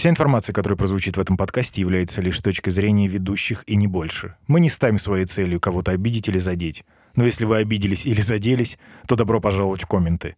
Вся 0.00 0.08
информация, 0.08 0.54
которая 0.54 0.78
прозвучит 0.78 1.18
в 1.18 1.20
этом 1.20 1.36
подкасте, 1.36 1.82
является 1.82 2.22
лишь 2.22 2.40
точкой 2.40 2.70
зрения 2.70 3.06
ведущих 3.06 3.64
и 3.66 3.76
не 3.76 3.86
больше. 3.86 4.34
Мы 4.46 4.60
не 4.60 4.70
ставим 4.70 4.96
своей 4.96 5.26
целью 5.26 5.60
кого-то 5.60 5.90
обидеть 5.90 6.26
или 6.26 6.38
задеть. 6.38 6.84
Но 7.16 7.26
если 7.26 7.44
вы 7.44 7.58
обиделись 7.58 8.06
или 8.06 8.22
заделись, 8.22 8.78
то 9.06 9.14
добро 9.14 9.42
пожаловать 9.42 9.82
в 9.82 9.86
комменты. 9.86 10.36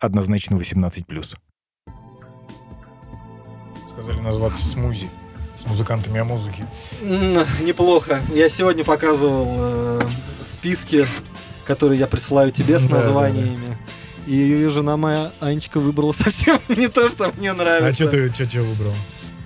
Однозначно 0.00 0.56
18+. 0.56 1.36
Сказали 3.88 4.18
назваться 4.18 4.66
смузи 4.66 5.08
с 5.54 5.64
музыкантами 5.64 6.18
о 6.18 6.24
музыке. 6.24 6.66
Неплохо. 7.00 8.20
Я 8.34 8.48
сегодня 8.48 8.82
показывал 8.82 9.46
э, 9.58 10.00
списки, 10.42 11.06
которые 11.64 12.00
я 12.00 12.08
присылаю 12.08 12.50
тебе 12.50 12.80
с 12.80 12.88
Да, 12.88 12.88
да, 12.88 12.96
названиями. 12.96 13.78
И 14.28 14.68
жена 14.68 14.98
моя 14.98 15.32
Анечка 15.40 15.80
выбрала 15.80 16.12
совсем 16.12 16.60
не 16.68 16.88
то, 16.88 17.08
что 17.08 17.32
мне 17.38 17.52
А 17.52 17.54
нравится. 17.54 17.94
что 17.94 18.28
ты 18.28 18.44
что 18.46 18.60
выбрал? 18.60 18.92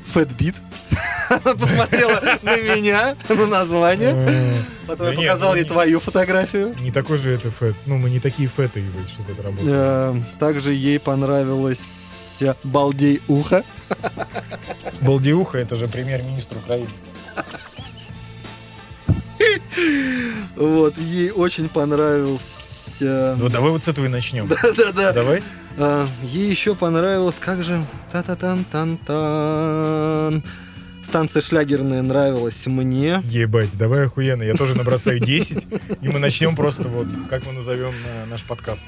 Фэтбит. 0.07 0.57
Она 1.29 1.55
посмотрела 1.55 2.21
на 2.43 2.57
меня, 2.57 3.17
на 3.29 3.47
название. 3.47 4.13
Э, 4.13 4.55
Потом 4.89 5.11
я 5.13 5.17
показал 5.17 5.51
ну 5.53 5.57
ей 5.57 5.65
твою 5.65 6.01
фотографию. 6.01 6.75
Не 6.81 6.91
такой 6.91 7.17
же 7.17 7.31
это 7.31 7.51
фэт. 7.51 7.77
Ну, 7.87 7.97
мы 7.97 8.11
не 8.11 8.19
такие 8.19 8.49
фэты, 8.49 8.85
чтобы 9.07 9.33
это 9.33 9.43
работало. 9.45 9.69
Э, 9.71 10.23
Также 10.41 10.75
ей 10.75 10.99
понравилось 10.99 12.43
«Балдей 12.65 13.23
ухо». 13.29 13.65
Балдиуха— 15.01 15.59
это 15.59 15.77
же 15.77 15.87
премьер-министр 15.87 16.57
Украины. 16.57 16.91
Вот, 20.57 20.99
ей 20.99 21.31
очень 21.31 21.69
понравился... 21.69 22.62
Ну, 23.03 23.49
давай 23.49 23.71
вот 23.71 23.85
с 23.85 23.89
этого 23.89 24.07
и 24.07 24.09
начнем. 24.09 24.47
Да-да-да. 24.49 25.13
Давай. 25.13 25.43
А, 25.79 26.09
ей 26.23 26.51
еще 26.51 26.75
понравилось, 26.75 27.37
как 27.39 27.63
же... 27.65 27.85
Та-та-тан-тан-тан. 28.11 30.43
Станция 31.03 31.43
шлягерная 31.43 32.03
нравилась 32.03 32.67
мне. 32.67 33.21
Ебать, 33.25 33.77
давай 33.77 34.07
охуенно. 34.07 34.43
Я 34.43 34.55
тоже 34.55 34.77
набросаю 34.77 35.19
10, 35.19 35.67
и 36.01 36.09
мы 36.09 36.19
начнем 36.19 36.55
просто 36.55 36.89
вот, 36.89 37.09
как 37.29 37.45
мы 37.47 37.53
назовем 37.53 37.93
э, 38.07 38.25
наш 38.27 38.45
подкаст. 38.45 38.87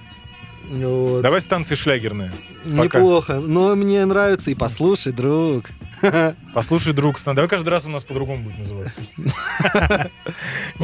Вот. 0.69 1.23
Давай 1.23 1.41
станции 1.41 1.75
шлягерные. 1.75 2.33
пока. 2.65 2.99
Неплохо. 2.99 3.41
Но 3.41 3.75
мне 3.75 4.05
нравится. 4.05 4.51
И 4.51 4.55
послушай, 4.55 5.13
друг. 5.13 5.71
Послушай, 6.55 6.93
друг, 6.93 7.19
давай 7.25 7.49
каждый 7.49 7.71
раз 7.71 7.87
у 7.87 7.91
нас 7.91 8.05
по-другому 8.05 8.45
будет 8.45 8.59
называться. 8.59 9.01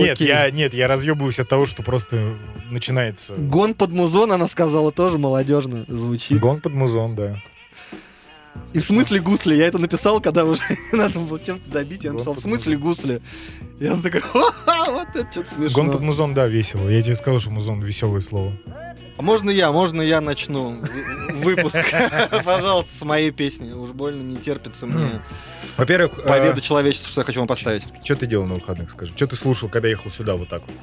Нет, 0.01 0.13
Окей. 0.15 0.29
я, 0.29 0.51
нет, 0.51 0.75
я 0.75 0.89
разъебываюсь 0.89 1.39
от 1.39 1.49
того, 1.49 1.67
что 1.67 1.83
просто 1.83 2.37
начинается... 2.71 3.35
Гон 3.35 3.75
под 3.75 3.91
музон, 3.93 4.33
она 4.33 4.49
сказала, 4.49 4.93
тоже 4.93 5.19
молодежно 5.19 5.85
звучит. 5.89 6.39
Гон 6.41 6.61
под 6.61 6.73
музон, 6.75 7.15
да. 7.15 7.41
И 8.73 8.79
в 8.79 8.85
смысле 8.85 9.21
гусли? 9.21 9.55
Я 9.55 9.67
это 9.67 9.79
написал, 9.79 10.21
когда 10.21 10.45
уже 10.45 10.63
надо 10.93 11.19
было 11.19 11.41
чем-то 11.41 11.71
добить. 11.71 12.05
Я 12.05 12.13
написал, 12.13 12.35
в 12.35 12.41
смысле 12.41 12.77
гусли? 12.77 13.21
Такая, 13.79 14.21
«Ха-ха, 14.33 14.93
вот 14.93 15.09
это 15.15 15.31
что-то 15.31 15.51
смешно. 15.51 15.83
Гон 15.83 15.93
под 15.93 16.01
музон, 16.03 16.35
да, 16.35 16.47
весело. 16.47 16.89
Я 16.89 17.03
тебе 17.03 17.15
сказал, 17.15 17.41
что 17.41 17.51
музон 17.51 17.81
веселое 17.81 18.21
слово. 18.21 18.53
А 19.21 19.23
можно 19.23 19.51
я, 19.51 19.71
можно 19.71 20.01
я 20.01 20.23
начну 20.23 20.81
вы- 20.81 21.55
выпуск? 21.55 21.77
Пожалуйста, 22.43 22.91
с 22.97 23.03
моей 23.03 23.31
песни. 23.31 23.71
Уж 23.71 23.91
больно 23.91 24.23
не 24.23 24.39
терпится 24.39 24.87
мне 24.87 25.21
Во-первых, 25.77 26.21
э, 26.21 26.23
поведа 26.27 26.63
человечеству, 26.63 27.11
что 27.11 27.21
я 27.21 27.27
хочу 27.27 27.39
вам 27.41 27.47
поставить. 27.47 27.85
что 28.03 28.17
ты 28.17 28.27
делал 28.27 28.47
на 28.47 28.55
выходных, 28.55 28.89
скажи? 28.89 29.13
Что 29.15 29.27
ты 29.27 29.37
слушал, 29.37 29.69
когда 29.69 29.89
ехал 29.89 30.11
сюда 30.11 30.37
вот 30.37 30.49
так 30.49 30.63
вот? 30.67 30.75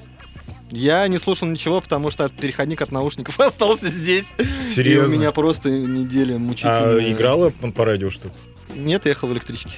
Я 0.69 1.07
не 1.07 1.17
слушал 1.17 1.47
ничего, 1.47 1.81
потому 1.81 2.11
что 2.11 2.29
переходник 2.29 2.79
от 2.83 2.91
наушников 2.91 3.39
остался 3.39 3.87
здесь. 3.87 4.27
Серьезно? 4.75 5.13
И 5.13 5.15
у 5.15 5.19
меня 5.19 5.31
просто 5.31 5.71
неделя 5.71 6.35
А 6.35 6.37
мучительная. 6.37 7.11
играла 7.11 7.49
по, 7.49 7.71
по 7.71 7.85
радио 7.85 8.11
что-то? 8.11 8.35
Нет, 8.75 9.05
я 9.05 9.09
ехал 9.13 9.29
в 9.29 9.33
электричке. 9.33 9.71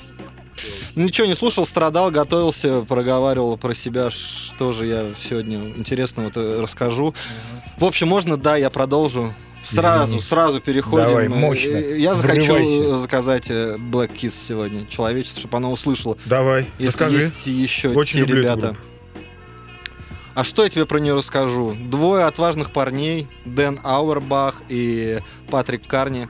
Ничего 1.00 1.28
не 1.28 1.36
слушал, 1.36 1.66
страдал, 1.66 2.12
готовился, 2.12 2.82
проговаривал 2.82 3.56
про 3.58 3.74
себя, 3.74 4.10
что 4.10 4.74
же 4.74 4.86
я 4.86 5.14
сегодня 5.30 5.58
интересного-то 5.78 6.62
расскажу. 6.62 7.14
В 7.78 7.86
общем, 7.86 8.10
можно, 8.10 8.36
да, 8.36 8.58
я 8.58 8.70
продолжу. 8.70 9.34
Сразу, 9.64 10.06
Извини. 10.14 10.22
сразу 10.22 10.60
переходим. 10.62 11.08
Давай, 11.08 11.26
Э, 11.28 11.30
мощно. 11.30 11.78
Я 11.78 12.16
захочу 12.16 12.54
Врывайся. 12.54 12.98
заказать 12.98 13.46
э, 13.50 13.76
Black 13.78 14.12
Kiss 14.16 14.34
сегодня, 14.48 14.86
человечество, 14.88 15.40
чтобы 15.40 15.56
оно 15.58 15.72
услышало. 15.72 16.18
Давай, 16.26 16.66
Если 16.80 16.86
расскажи. 16.88 17.22
есть 17.22 17.48
еще 17.48 17.90
Очень 17.90 18.20
те 18.20 18.26
люблю 18.26 18.42
ребята. 18.42 18.76
А 20.36 20.44
что 20.44 20.64
я 20.64 20.70
тебе 20.70 20.86
про 20.86 21.00
нее 21.00 21.16
расскажу? 21.16 21.76
Двое 21.80 22.26
отважных 22.26 22.72
парней, 22.72 23.28
Дэн 23.46 23.80
Ауэрбах 23.84 24.64
и 24.70 25.20
Патрик 25.50 25.88
Карни. 25.88 26.28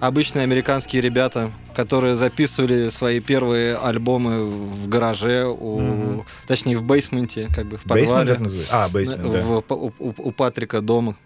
Обычные 0.00 0.42
американские 0.42 1.00
ребята, 1.02 1.52
которые 1.74 2.16
записывали 2.16 2.88
свои 2.88 3.20
первые 3.20 3.76
альбомы 3.76 4.44
в 4.50 4.88
гараже, 4.88 5.46
у, 5.46 5.78
Мгм. 5.80 6.26
точнее 6.46 6.76
в 6.76 6.82
бейсменте, 6.82 7.48
как 7.54 7.66
бы 7.66 7.76
в 7.78 7.82
подвале. 7.82 8.34
называется? 8.36 8.84
А, 8.84 8.88
бейсмент, 8.88 9.22
да. 9.32 9.40
в- 9.40 9.64
у, 9.70 9.92
у- 9.98 10.14
у 10.16 10.32
Патрика 10.32 10.80
дома. 10.80 11.16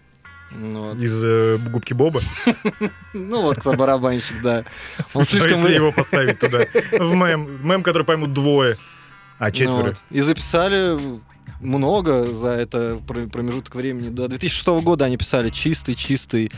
Вот. 0.51 0.97
Из 0.99 1.21
э, 1.23 1.57
губки 1.57 1.93
Боба. 1.93 2.21
Ну 3.13 3.41
вот 3.41 3.57
кто 3.57 3.73
барабанщик, 3.73 4.41
да. 4.41 4.63
Он 5.15 5.25
слишком 5.25 5.51
если 5.63 5.73
его 5.73 5.91
поставить 5.91 6.39
туда. 6.39 6.59
В 6.99 7.13
мем. 7.13 7.59
Мем, 7.67 7.83
который 7.83 8.03
поймут 8.03 8.31
двое. 8.33 8.77
А, 9.39 9.45
Ну 9.47 9.51
четверо. 9.51 9.93
И 10.09 10.21
записали 10.21 10.97
много 11.59 12.31
за 12.33 12.49
это 12.49 12.99
пр- 13.05 13.27
промежуток 13.27 13.75
времени. 13.75 14.07
До 14.09 14.27
2006 14.29 14.67
года 14.83 15.03
они 15.05 15.17
писали 15.17 15.49
чистый-чистый 15.49 16.51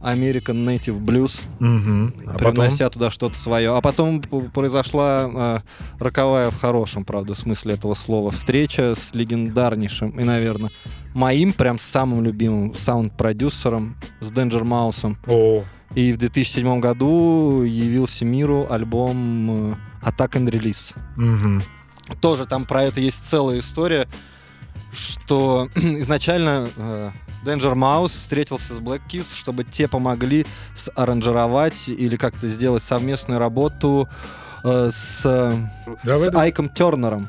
American 0.00 0.64
Native 0.64 0.98
Blues, 1.00 1.40
Мгм. 1.58 2.12
А 2.26 2.32
потом? 2.34 2.38
привнося 2.54 2.88
туда 2.88 3.10
что-то 3.10 3.36
свое. 3.36 3.76
А 3.76 3.80
потом 3.80 4.20
произошла 4.22 5.62
э, 5.98 5.98
роковая 5.98 6.50
в 6.50 6.60
хорошем, 6.60 7.04
правда, 7.04 7.34
смысле 7.34 7.74
этого 7.74 7.94
слова 7.94 8.30
встреча 8.30 8.94
с 8.94 9.12
легендарнейшим 9.14 10.10
и, 10.10 10.24
наверное, 10.24 10.70
моим 11.14 11.52
прям 11.52 11.78
самым 11.78 12.22
любимым 12.24 12.74
саунд-продюсером 12.74 13.96
с 14.20 14.30
Danger 14.30 14.62
Mouse. 14.62 15.16
О, 15.26 15.64
И 15.94 16.12
в 16.12 16.18
2007 16.18 16.80
году 16.80 17.62
явился 17.62 18.24
миру 18.24 18.66
альбом 18.70 19.72
э, 19.72 19.74
Attack 20.02 20.32
and 20.34 20.50
Release. 20.50 20.94
мгм. 21.16 21.62
Тоже 22.20 22.46
там 22.46 22.64
про 22.64 22.84
это 22.84 23.00
есть 23.00 23.28
целая 23.28 23.58
история, 23.58 24.06
что 24.92 25.68
изначально 25.74 26.68
э, 26.76 27.10
Danger 27.44 27.74
Mouse 27.74 28.10
встретился 28.10 28.74
с 28.74 28.78
Black 28.78 29.02
Kiss, 29.10 29.26
чтобы 29.34 29.64
те 29.64 29.88
помогли 29.88 30.46
аранжировать 30.94 31.88
или 31.88 32.16
как-то 32.16 32.48
сделать 32.48 32.82
совместную 32.82 33.38
работу 33.38 34.08
э, 34.64 34.90
с, 34.92 35.22
э, 35.24 35.56
Давай, 36.04 36.30
с. 36.30 36.34
Айком 36.34 36.68
Тернером. 36.68 37.28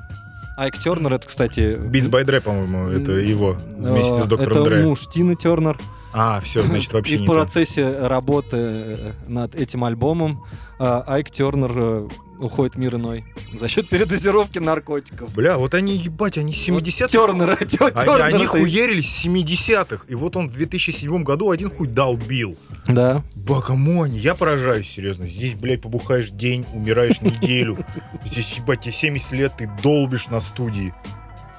Айк 0.58 0.78
Тернер 0.78 1.14
это, 1.14 1.26
кстати... 1.26 1.78
Beats 1.78 2.10
by 2.10 2.26
Dre, 2.26 2.42
по-моему, 2.42 2.90
это 2.90 3.14
его 3.14 3.56
вместе 3.78 4.22
с 4.24 4.26
э, 4.26 4.30
доктором 4.30 4.58
Это 4.58 4.64
Дре. 4.66 4.84
муж 4.84 5.08
Тины 5.08 5.36
Тернер. 5.36 5.78
А, 6.12 6.40
все, 6.42 6.64
значит, 6.64 6.92
вообще 6.94 7.14
И 7.16 7.18
в 7.18 7.22
не 7.22 7.28
то. 7.28 7.34
процессе 7.34 8.08
работы 8.08 8.58
э, 8.58 9.12
над 9.28 9.56
этим 9.56 9.84
альбомом 9.84 10.44
э, 10.80 11.02
Айк 11.06 11.30
Тернер 11.30 11.72
э, 11.76 12.08
уходит 12.40 12.78
мир 12.78 12.96
иной 12.96 13.26
за 13.54 13.68
счет 13.68 13.88
передозировки 13.90 14.58
наркотиков. 14.60 15.32
Бля, 15.34 15.58
вот 15.58 15.74
они, 15.74 15.96
ебать, 15.98 16.38
они 16.38 16.52
70-х. 16.52 17.10
Тернера, 17.10 17.58
Они, 17.96 18.36
они 18.36 18.46
хуярились 18.46 19.14
с 19.14 19.26
70-х. 19.26 20.06
И 20.08 20.16
вот 20.16 20.36
он 20.36 20.50
в 20.50 20.54
2007 20.54 21.24
году 21.24 21.52
один 21.52 21.70
хуй 21.70 21.88
долбил. 21.88 22.58
Да. 22.88 23.22
Бакамони, 23.36 24.18
я 24.18 24.36
поражаюсь, 24.36 24.90
серьезно. 24.90 25.28
Здесь, 25.28 25.54
блядь, 25.56 25.82
побухаешь 25.82 26.30
день, 26.32 26.66
умираешь 26.74 27.22
неделю. 27.22 27.78
Здесь, 28.26 28.58
ебать, 28.58 28.82
тебе 28.82 28.94
70 28.94 29.32
лет, 29.34 29.54
ты 29.58 29.70
долбишь 29.84 30.28
на 30.30 30.40
студии. 30.40 30.94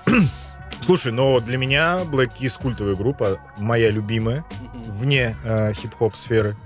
Слушай, 0.81 1.13
но 1.13 1.41
для 1.41 1.57
меня 1.59 2.01
Black 2.05 2.31
Keys 2.41 2.61
культовая 2.61 2.95
группа, 2.95 3.39
моя 3.59 3.91
любимая, 3.91 4.45
вне 4.89 5.37
э, 5.45 5.73
хип-хоп 5.75 6.17
сферы. 6.17 6.57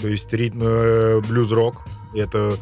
То 0.00 0.08
есть 0.08 0.32
ритм, 0.32 0.60
э, 0.62 1.20
блюз-рок. 1.20 1.84
Это... 2.14 2.56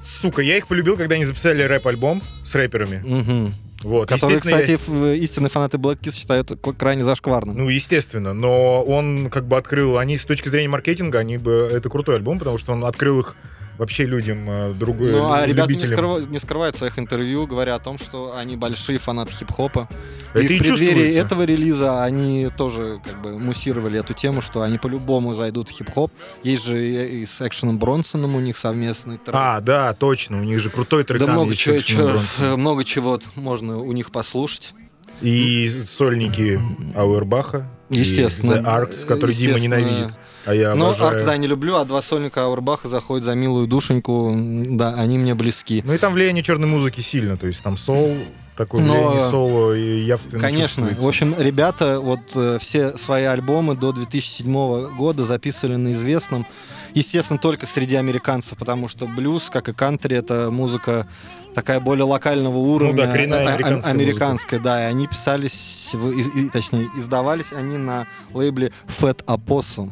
Сука, 0.00 0.40
я 0.40 0.56
их 0.56 0.66
полюбил, 0.66 0.96
когда 0.96 1.16
они 1.16 1.24
записали 1.26 1.62
рэп-альбом 1.62 2.22
с 2.42 2.54
рэперами. 2.54 3.02
Мгм. 3.04 3.54
Вот, 3.82 4.08
Который, 4.08 4.32
естественно, 4.32 4.56
я- 4.60 4.62
кстати, 4.76 4.90
ф- 5.16 5.22
истинные 5.22 5.50
фанаты 5.50 5.76
Black 5.78 6.00
Kiss 6.00 6.14
считают 6.14 6.52
крайне 6.78 7.02
зашкварным. 7.04 7.56
Ну, 7.56 7.68
естественно, 7.68 8.32
но 8.32 8.82
он 8.82 9.28
как 9.30 9.46
бы 9.46 9.56
открыл, 9.58 9.98
они 9.98 10.16
с 10.18 10.24
точки 10.24 10.48
зрения 10.48 10.68
маркетинга, 10.68 11.18
они 11.18 11.36
бы, 11.38 11.68
это 11.72 11.88
крутой 11.90 12.16
альбом, 12.16 12.38
потому 12.38 12.56
что 12.58 12.72
он 12.72 12.84
открыл 12.84 13.20
их 13.20 13.36
вообще 13.80 14.04
людям, 14.04 14.48
э, 14.48 14.74
другой, 14.74 15.10
Ну, 15.12 15.32
а 15.32 15.46
ребята 15.46 15.72
не, 15.72 15.78
скрыва- 15.78 16.20
не 16.28 16.38
скрывают 16.38 16.76
в 16.76 16.78
своих 16.78 16.98
интервью, 16.98 17.46
говоря 17.46 17.74
о 17.76 17.78
том, 17.78 17.98
что 17.98 18.36
они 18.36 18.56
большие 18.56 18.98
фанаты 18.98 19.32
хип-хопа. 19.32 19.88
Это 20.34 20.40
и 20.40 20.56
и 20.56 20.58
в 20.58 20.62
преддверии 20.62 21.14
этого 21.14 21.42
релиза 21.44 22.04
они 22.04 22.50
тоже 22.56 23.00
как 23.02 23.22
бы 23.22 23.38
муссировали 23.38 23.98
эту 23.98 24.12
тему, 24.12 24.42
что 24.42 24.60
они 24.62 24.76
по-любому 24.78 25.34
зайдут 25.34 25.70
в 25.70 25.72
хип-хоп. 25.72 26.12
Есть 26.42 26.66
же 26.66 26.76
и, 26.86 27.22
и 27.22 27.26
с 27.26 27.40
Экшеном 27.40 27.78
Бронсоном 27.78 28.36
у 28.36 28.40
них 28.40 28.58
совместный 28.58 29.16
трек. 29.16 29.34
А, 29.34 29.60
да, 29.62 29.94
точно, 29.94 30.40
у 30.40 30.44
них 30.44 30.60
же 30.60 30.68
крутой 30.68 31.04
трек. 31.04 31.18
да 31.20 31.26
много 31.32 31.56
чего, 31.56 31.80
чё- 31.80 32.20
много 32.56 32.84
чего 32.84 33.18
можно 33.34 33.78
у 33.78 33.92
них 33.92 34.10
послушать. 34.10 34.74
И 35.22 35.70
сольники 35.70 36.60
Ауэрбаха, 36.94 37.66
Естественно. 37.88 38.54
и 38.54 38.56
The 38.58 38.62
Arcs, 38.64 39.06
который 39.06 39.34
Дима 39.34 39.58
ненавидит. 39.58 40.08
А 40.46 40.54
я 40.54 40.74
Но 40.74 40.86
обожаю. 40.86 41.16
Арк, 41.16 41.24
да, 41.26 41.36
не 41.36 41.46
люблю, 41.46 41.76
а 41.76 41.84
два 41.84 42.02
сольника 42.02 42.44
Ауэрбаха 42.44 42.88
заходят 42.88 43.24
за 43.24 43.34
милую 43.34 43.66
душеньку. 43.66 44.32
Да, 44.34 44.94
они 44.94 45.18
мне 45.18 45.34
близки. 45.34 45.82
Ну 45.84 45.92
и 45.92 45.98
там 45.98 46.14
влияние 46.14 46.42
черной 46.42 46.68
музыки 46.68 47.00
сильно, 47.00 47.36
то 47.36 47.46
есть 47.46 47.62
там 47.62 47.76
сол, 47.76 48.16
такое 48.56 48.82
Но, 48.82 48.94
влияние 48.94 49.26
э, 49.26 49.30
соло 49.30 49.72
и 49.74 49.98
явственно 50.00 50.40
Конечно. 50.42 50.88
В 50.98 51.06
общем, 51.06 51.34
ребята 51.38 52.00
вот 52.00 52.20
э, 52.34 52.58
все 52.60 52.96
свои 52.96 53.24
альбомы 53.24 53.74
до 53.76 53.92
2007 53.92 54.96
года 54.96 55.24
записывали 55.24 55.76
на 55.76 55.92
известном, 55.92 56.46
естественно, 56.94 57.38
только 57.38 57.66
среди 57.66 57.96
американцев, 57.96 58.58
потому 58.58 58.88
что 58.88 59.06
блюз, 59.06 59.50
как 59.50 59.68
и 59.68 59.72
кантри, 59.72 60.16
это 60.16 60.50
музыка 60.50 61.06
такая 61.54 61.80
более 61.80 62.04
локального 62.04 62.56
уровня. 62.56 63.06
да, 63.06 63.12
коренная 63.12 63.38
а- 63.38 63.42
а- 63.42 63.54
американская 63.54 63.92
американская, 63.92 64.60
да, 64.60 64.82
и 64.84 64.90
они 64.90 65.06
писались, 65.06 65.90
и- 65.92 66.40
и- 66.40 66.48
точнее, 66.48 66.88
издавались 66.96 67.52
они 67.52 67.76
на 67.76 68.06
лейбле 68.32 68.72
Fat 68.86 69.24
Opossum. 69.24 69.90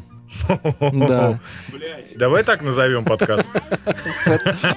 Да. 0.91 1.39
Давай 2.15 2.43
так 2.43 2.61
назовем 2.61 3.05
подкаст. 3.05 3.49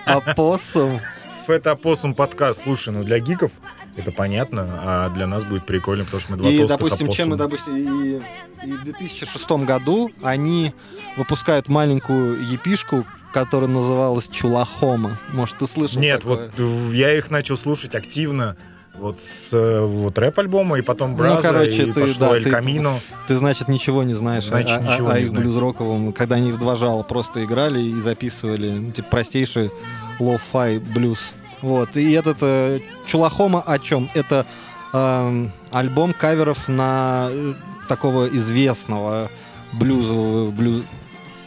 Opossum. 0.06 1.00
Фэт-опоссум 1.46 2.14
подкаст. 2.14 2.62
Слушай, 2.62 2.92
ну 2.92 3.02
для 3.02 3.18
гиков 3.18 3.50
это 3.96 4.12
понятно, 4.12 4.68
а 4.82 5.08
для 5.10 5.26
нас 5.26 5.44
будет 5.44 5.66
прикольно, 5.66 6.04
потому 6.04 6.20
что 6.20 6.32
мы 6.32 6.38
два 6.38 6.48
И, 6.50 6.58
толстых 6.58 6.78
допустим, 6.80 7.10
чем 7.12 7.28
мы, 7.30 7.34
опоссума. 7.34 7.50
допустим, 7.50 8.22
и, 8.62 8.68
и 8.68 8.72
в 8.72 8.84
2006 8.84 9.50
году 9.66 10.10
они 10.22 10.72
выпускают 11.16 11.68
маленькую 11.68 12.48
епишку, 12.48 13.04
которая 13.32 13.68
называлась 13.68 14.28
Чулахома. 14.28 15.18
Может, 15.32 15.58
ты 15.58 15.66
слышал 15.66 16.00
Нет, 16.00 16.20
такое? 16.20 16.50
вот 16.56 16.94
я 16.94 17.16
их 17.16 17.30
начал 17.30 17.56
слушать 17.56 17.94
активно 17.94 18.56
вот 18.94 19.20
с 19.20 19.52
э, 19.54 19.80
вот 19.84 20.18
рэп-альбома, 20.18 20.78
и 20.78 20.82
потом 20.82 21.12
Ну, 21.12 21.16
Браза, 21.16 21.48
короче, 21.48 21.84
и 21.88 21.92
ты- 21.92 22.00
пошло 22.02 22.28
да, 22.30 22.36
El 22.36 22.44
ты- 22.44 22.50
Camino. 22.50 23.00
Ты, 23.26 23.36
значит, 23.36 23.68
ничего 23.68 24.02
не 24.02 24.14
знаешь 24.14 24.46
Значит, 24.46 24.78
о, 24.78 24.82
ничего 24.82 25.10
о 25.10 25.14
не 25.14 25.20
их 25.22 25.28
знаю. 25.28 25.42
блюз-роковом, 25.44 26.12
когда 26.12 26.36
они 26.36 26.52
в 26.52 26.58
два 26.58 26.76
жала 26.76 27.02
просто 27.02 27.42
играли 27.44 27.80
и 27.80 28.00
записывали, 28.00 28.70
ну, 28.70 28.92
типа, 28.92 29.08
простейший 29.10 29.70
lo-fi 30.20 30.78
блюз. 30.78 31.18
Вот, 31.62 31.96
и 31.96 32.12
этот 32.12 32.38
э, 32.42 32.80
Chulahoma 33.06 33.60
о 33.64 33.78
чем? 33.78 34.08
Это 34.14 34.44
эм, 34.92 35.50
альбом 35.70 36.12
каверов 36.12 36.68
на 36.68 37.28
э, 37.30 37.54
такого 37.88 38.26
известного 38.28 39.30
блюзового 39.72 40.50
блюз 40.50 40.82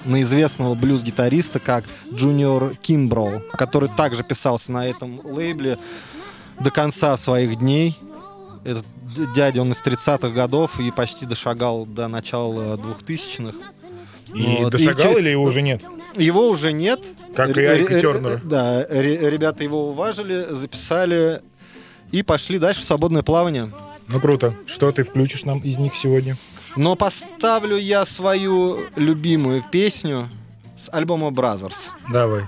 на 0.05 0.21
известного 0.21 0.75
блюз-гитариста, 0.75 1.57
как 1.59 1.83
Джуниор 2.13 2.75
Кимброу, 2.79 3.41
который 3.53 3.89
также 3.89 4.23
писался 4.23 4.71
на 4.71 4.85
этом 4.87 5.19
лейбле 5.23 5.79
до 6.59 6.71
конца 6.71 7.15
своих 7.17 7.57
дней. 7.59 7.97
Этот 8.63 8.85
дядя, 9.35 9.61
он 9.61 9.71
из 9.71 9.81
30-х 9.81 10.29
годов 10.29 10.79
и 10.79 10.91
почти 10.91 11.25
дошагал 11.25 11.85
до 11.85 12.07
начала 12.07 12.75
2000-х. 12.77 13.55
И 14.33 14.63
Вот, 14.63 14.71
дошагал 14.71 15.15
и- 15.15 15.19
или 15.19 15.29
его 15.29 15.43
уже 15.43 15.61
нет? 15.61 15.83
Его 16.15 16.49
уже 16.49 16.71
нет. 16.73 17.01
Как 17.35 17.49
и 17.49 17.53
Ре- 17.53 17.69
Айка 17.71 17.99
Тернера. 17.99 18.39
Да, 18.43 18.85
ре- 18.89 19.29
ребята 19.29 19.63
его 19.63 19.89
уважили, 19.89 20.47
записали 20.49 21.41
и 22.11 22.23
пошли 22.23 22.57
дальше 22.57 22.81
в 22.81 22.85
свободное 22.85 23.21
плавание. 23.21 23.71
Ну 24.07 24.19
круто. 24.19 24.53
Что 24.65 24.91
ты 24.91 25.03
включишь 25.03 25.43
нам 25.45 25.59
из 25.59 25.77
них 25.77 25.95
сегодня? 25.95 26.37
Но 26.75 26.95
поставлю 26.95 27.77
я 27.77 28.05
свою 28.05 28.79
любимую 28.95 29.63
песню 29.71 30.29
с 30.77 30.89
альбома 30.93 31.27
Brothers. 31.29 31.75
Давай. 32.11 32.43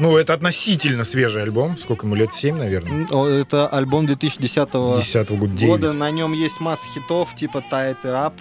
Ну, 0.00 0.16
это 0.16 0.32
относительно 0.32 1.04
свежий 1.04 1.42
альбом. 1.42 1.76
Сколько 1.78 2.06
ему 2.06 2.14
лет? 2.16 2.32
7, 2.32 2.56
наверное. 2.56 3.06
Это 3.42 3.68
альбом 3.68 4.06
2010 4.06 4.68
10 4.72 5.30
года, 5.30 5.52
9. 5.52 5.66
года. 5.70 5.92
На 5.92 6.10
нем 6.10 6.32
есть 6.32 6.58
масса 6.58 6.84
хитов 6.94 7.34
типа 7.34 7.62
Tight 7.70 7.96
It 8.02 8.10
Up, 8.10 8.32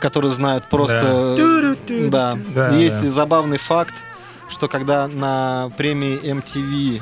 которые 0.00 0.32
знают 0.32 0.68
просто... 0.68 1.36
Да. 2.10 2.34
Да. 2.34 2.38
Да, 2.54 2.76
Есть 2.76 3.00
да. 3.00 3.06
и 3.06 3.10
забавный 3.10 3.58
факт, 3.58 3.94
что 4.50 4.66
когда 4.68 5.06
на 5.06 5.70
премии 5.76 6.18
MTV 6.20 7.00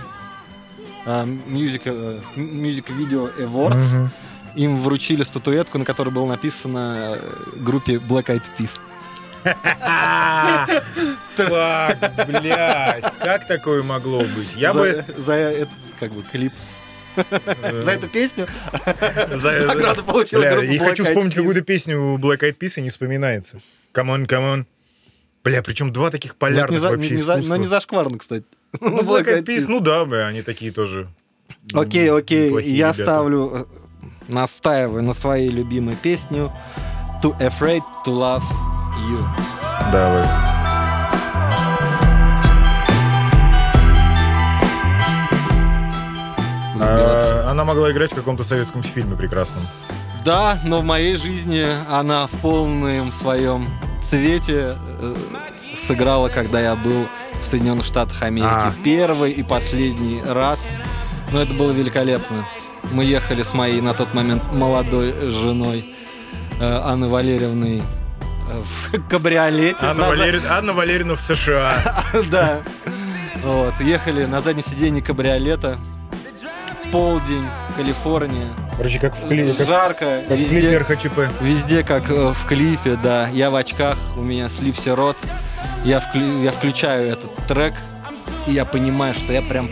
э, 1.07 1.25
Music, 1.49 1.83
э, 1.87 2.19
Music 2.37 2.85
Video 2.89 3.31
Awards 3.39 3.77
Мгм. 3.77 4.11
им 4.57 4.81
вручили 4.83 5.25
статуэтку, 5.25 5.79
на 5.79 5.85
которой 5.87 6.11
было 6.11 6.27
написано 6.27 7.17
э, 7.17 7.21
группе 7.57 7.95
Black 7.95 8.27
Eyed 8.27 8.43
Peas. 8.59 8.79
Фак, 11.37 12.13
блядь. 12.27 13.05
Как 13.21 13.47
такое 13.47 13.83
могло 13.83 14.21
быть? 14.21 14.55
Я 14.57 14.75
бы... 14.75 15.05
за 15.17 15.33
этот 15.35 15.71
как 15.99 16.13
бы 16.13 16.23
клип. 16.23 16.53
За 17.17 17.91
эту 17.93 18.09
песню 18.09 18.47
за- 19.33 19.67
награду 19.67 20.05
Бля, 20.05 20.53
группа 20.53 20.65
и 20.65 20.79
хочу 20.79 21.05
вспомнить 21.05 21.35
какую-то 21.35 21.61
песню 21.63 22.01
у 22.01 22.19
Black 22.19 22.41
Eyed 22.41 22.57
Peas, 22.57 22.75
и 22.77 22.83
не 22.83 22.91
вспоминается. 22.91 23.61
Come 23.93 24.17
on, 24.17 24.27
come 24.27 24.55
on. 24.55 24.65
Бля, 25.43 25.63
причем 25.63 25.93
два 25.93 26.11
таких 26.11 26.33
Ну, 26.33 26.37
полярных 26.39 26.81
вообще 26.81 27.15
искусства. 27.17 27.49
Но 27.49 27.57
не 27.57 27.67
зашкварно, 27.67 28.19
кстати. 28.19 28.45
Ну, 28.81 29.01
Black 29.03 29.27
Eyed 29.27 29.45
Peas, 29.45 29.65
ну 29.69 29.81
да, 29.81 30.05
бля, 30.05 30.27
они 30.29 30.43
такие 30.43 30.71
тоже. 30.71 31.09
Окей, 31.75 32.11
окей, 32.11 32.51
я 32.71 32.95
ставлю, 32.95 33.51
э, 33.53 33.65
настаиваю 34.29 35.03
на 35.03 35.15
своей 35.15 35.51
любимой 35.51 35.97
песню 35.97 36.53
Too 37.23 37.37
Afraid 37.39 37.83
to 38.07 38.13
Love 38.13 38.45
You. 39.09 39.25
Давай. 39.93 40.25
А, 46.81 47.47
Она 47.51 47.65
могла 47.65 47.91
играть 47.93 48.13
в 48.13 48.15
каком-то 48.15 48.45
советском 48.45 48.83
фильме 48.83 49.17
прекрасном. 49.17 49.67
Да, 50.25 50.59
но 50.65 50.81
в 50.81 50.85
моей 50.85 51.17
жизни 51.17 51.67
она 51.89 52.27
в 52.27 52.31
полном 52.43 53.11
своем 53.13 53.67
цвете 54.03 54.77
э, 55.01 55.15
сыграла, 55.87 56.29
когда 56.29 56.61
я 56.61 56.77
был 56.77 57.07
в 57.43 57.47
Соединенных 57.47 57.87
Штатах 57.87 58.23
Америки. 58.23 58.49
А. 58.51 58.73
Первый 58.85 59.33
и 59.33 59.43
последний 59.43 60.21
раз. 60.27 60.61
Но 61.33 61.41
это 61.41 61.55
было 61.55 61.71
великолепно. 61.71 62.45
Мы 62.93 63.05
ехали 63.05 63.43
с 63.43 63.55
моей 63.55 63.81
на 63.81 63.95
тот 63.95 64.13
момент 64.15 64.43
молодой 64.53 65.13
женой 65.31 65.95
э, 66.61 66.81
Анной 66.85 67.09
Валерьевной 67.09 67.83
в 68.65 69.09
кабриолете. 69.09 69.77
Анна, 69.87 69.95
На 69.95 70.05
за- 70.05 70.23
Валери- 70.23 70.47
Анна 70.49 70.73
Валерьевна 70.73 71.15
в 71.15 71.21
США. 71.21 72.05
Да. 72.31 72.61
Вот, 73.43 73.75
ехали 73.81 74.25
на 74.27 74.41
заднем 74.43 74.65
сиденье 74.65 75.03
кабриолета. 75.03 75.79
Полдень, 76.93 77.45
Калифорния. 77.77 78.49
Короче, 78.77 78.99
как 78.99 79.17
в, 79.17 79.29
кли... 79.29 79.53
как, 79.53 79.67
Жарко, 79.67 80.25
как 80.29 80.37
в 80.37 80.41
везде, 80.41 80.61
клипе 80.61 80.79
РХЧП. 80.79 81.19
везде 81.41 81.83
как 81.85 82.11
э, 82.11 82.33
в 82.33 82.47
клипе, 82.47 82.99
да. 83.03 83.29
Я 83.29 83.51
в 83.51 83.55
очках, 83.57 83.97
у 84.17 84.23
меня 84.23 84.49
слипся 84.49 84.97
рот. 84.97 85.17
Я, 85.85 85.99
вклю- 85.99 86.43
я 86.43 86.51
включаю 86.53 87.13
этот 87.13 87.33
трек, 87.47 87.75
и 88.49 88.53
я 88.53 88.65
понимаю, 88.65 89.15
что 89.15 89.33
я 89.33 89.41
прям... 89.43 89.71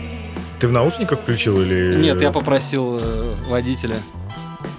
Ты 0.59 0.67
в 0.67 0.71
наушниках 0.71 1.19
включил 1.21 1.61
или... 1.61 1.95
Нет, 2.01 2.21
я 2.21 2.31
попросил 2.31 2.99
э, 3.01 3.35
водителя. 3.49 3.95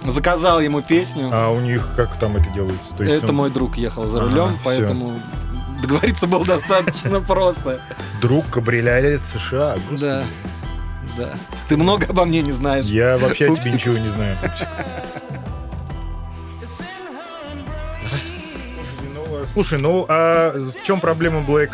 Заказал 0.05 0.59
ему 0.59 0.81
песню. 0.81 1.29
А 1.31 1.51
у 1.51 1.59
них 1.59 1.89
как 1.95 2.17
там 2.19 2.35
это 2.37 2.49
делается? 2.49 2.93
То 2.97 3.03
есть, 3.03 3.15
Это 3.17 3.27
ну, 3.27 3.33
мой 3.33 3.49
друг 3.51 3.77
ехал 3.77 4.07
за 4.07 4.17
Ага, 4.21 4.29
рулем, 4.29 4.49
всё. 4.49 4.59
поэтому 4.63 5.19
договориться 5.81 6.27
было 6.27 6.43
достаточно 6.45 7.19
просто. 7.27 7.79
друг 8.19 8.47
кабриолет 8.49 9.23
США. 9.23 9.75
Господи. 9.75 9.99
Да, 10.01 10.23
да. 11.17 11.29
Ты 11.69 11.77
много 11.77 12.07
обо 12.07 12.25
мне 12.25 12.41
не 12.41 12.51
знаешь. 12.51 12.85
Я 12.85 13.17
вообще 13.19 13.51
о 13.51 13.55
тебе 13.55 13.71
ничего 13.73 13.97
не 13.97 14.09
знаю. 14.09 14.37
Пупсик. 14.41 14.67
Слушай, 19.53 19.79
ну 19.79 20.05
а 20.07 20.53
в 20.55 20.83
чем 20.83 20.99
проблема 20.99 21.39
Black? 21.41 21.71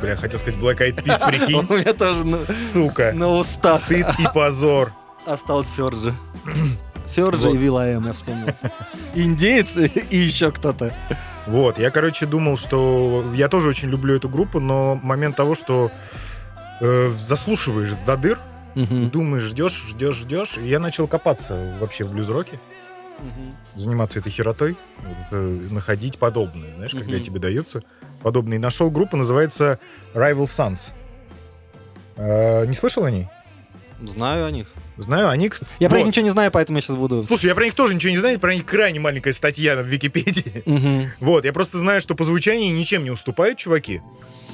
Бля, 0.00 0.14
хотел 0.16 0.38
сказать 0.38 0.58
Black 0.60 0.78
Eyed 0.78 1.02
Peas, 1.04 1.22
У 1.24 1.28
прикинь. 1.28 1.60
меня 1.78 1.92
тоже 1.92 2.24
на, 2.24 2.36
Сука. 2.36 3.12
на 3.14 3.28
устах 3.28 3.80
Стыд 3.82 4.06
и 4.18 4.26
позор. 4.32 4.92
осталось 5.26 5.68
Ферджи. 5.76 6.14
Ферджи 7.18 7.48
Вот. 7.48 7.54
и 7.54 7.58
Вилаем, 7.58 8.06
я 8.06 8.12
вспомнил. 8.12 8.46
Индеец 9.14 9.76
и 9.76 10.16
еще 10.16 10.52
кто-то. 10.52 10.94
Вот, 11.46 11.78
я, 11.78 11.90
короче, 11.90 12.26
думал, 12.26 12.56
что... 12.58 13.32
Я 13.34 13.48
тоже 13.48 13.68
очень 13.70 13.88
люблю 13.88 14.14
эту 14.14 14.28
группу, 14.28 14.60
но 14.60 14.94
момент 15.02 15.34
того, 15.34 15.54
что 15.56 15.90
э, 16.80 17.08
заслушиваешь 17.18 17.94
до 18.06 18.16
дыр, 18.16 18.38
Мгм. 18.76 19.10
думаешь, 19.10 19.42
ждешь, 19.44 19.82
ждешь, 19.88 20.14
ждешь, 20.16 20.56
и 20.58 20.68
я 20.68 20.78
начал 20.78 21.08
копаться 21.08 21.76
вообще 21.80 22.04
в 22.04 22.12
блюз-роке, 22.12 22.60
Мгм. 23.18 23.56
заниматься 23.74 24.20
этой 24.20 24.30
херотой, 24.30 24.76
вот 24.98 25.16
это, 25.26 25.36
находить 25.36 26.18
подобное, 26.18 26.72
знаешь, 26.76 26.92
когда 26.92 27.16
Мгм. 27.16 27.24
тебе 27.24 27.40
дается 27.40 27.82
подобное. 28.22 28.58
И 28.58 28.60
нашел 28.60 28.90
группу, 28.92 29.16
называется 29.16 29.80
Rival 30.14 30.46
Sons. 30.46 30.90
Э, 32.16 32.64
не 32.66 32.74
слышал 32.74 33.04
о 33.04 33.10
ней? 33.10 33.26
Знаю 34.00 34.46
о 34.46 34.50
них. 34.52 34.68
Знаю, 34.98 35.28
они... 35.30 35.50
Я 35.78 35.88
про 35.88 35.96
них 35.98 36.06
Вот. 36.06 36.10
ничего 36.12 36.24
не 36.24 36.30
знаю, 36.30 36.50
поэтому 36.50 36.78
я 36.78 36.82
сейчас 36.82 36.96
буду... 36.96 37.22
Слушай, 37.22 37.46
я 37.46 37.54
про 37.54 37.64
них 37.64 37.74
тоже 37.74 37.94
ничего 37.94 38.10
не 38.10 38.18
знаю, 38.18 38.38
про 38.40 38.52
них 38.54 38.66
крайне 38.66 38.98
маленькая 39.00 39.32
статья 39.32 39.76
в 39.76 39.86
Википедии. 39.86 40.62
Мгм. 40.66 41.10
Вот, 41.20 41.44
я 41.44 41.52
просто 41.52 41.78
знаю, 41.78 42.00
что 42.00 42.14
по 42.14 42.24
звучанию 42.24 42.74
ничем 42.74 43.04
не 43.04 43.10
уступают 43.10 43.58
чуваки. 43.58 44.02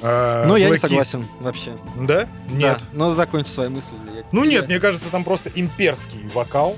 А, 0.01 0.45
Ну, 0.45 0.55
я 0.55 0.69
не 0.69 0.77
согласен 0.77 1.25
вообще. 1.39 1.75
Да? 1.99 2.27
Нет. 2.51 2.77
Да, 2.79 2.87
но 2.93 3.15
закончи 3.15 3.49
свои 3.49 3.69
мысли. 3.69 3.93
я- 4.15 4.23
Ну 4.31 4.43
я- 4.43 4.49
нет, 4.51 4.67
мне 4.67 4.79
кажется, 4.79 5.09
там 5.09 5.23
просто 5.23 5.49
имперский 5.55 6.27
вокал. 6.33 6.77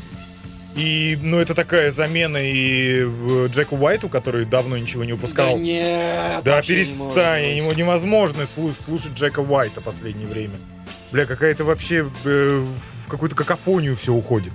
И, 0.76 1.18
ну, 1.22 1.40
это 1.40 1.56
такая 1.56 1.90
замена 1.90 2.38
и 2.38 3.02
э, 3.04 3.48
Джеку 3.50 3.76
Уайту, 3.78 4.10
который 4.10 4.46
давно 4.46 4.78
ничего 4.78 5.04
не 5.04 5.14
выпускал. 5.14 5.56
Да 5.56 5.60
нет, 5.60 6.44
Да 6.44 6.52
вообще 6.58 6.74
не 6.74 6.78
перестань, 6.84 7.62
может 7.64 7.78
невозможно 7.80 8.46
слушать, 8.46 8.82
слушать 8.82 9.12
Джека 9.14 9.40
Уайта 9.40 9.82
последнее 9.82 10.28
время. 10.28 10.54
Бля, 11.12 11.26
какая-то 11.26 11.64
вообще 11.66 12.08
э, 12.26 12.64
в 13.08 13.10
какую-то 13.10 13.36
какофонию 13.38 13.96
все 13.96 14.14
уходит. 14.14 14.52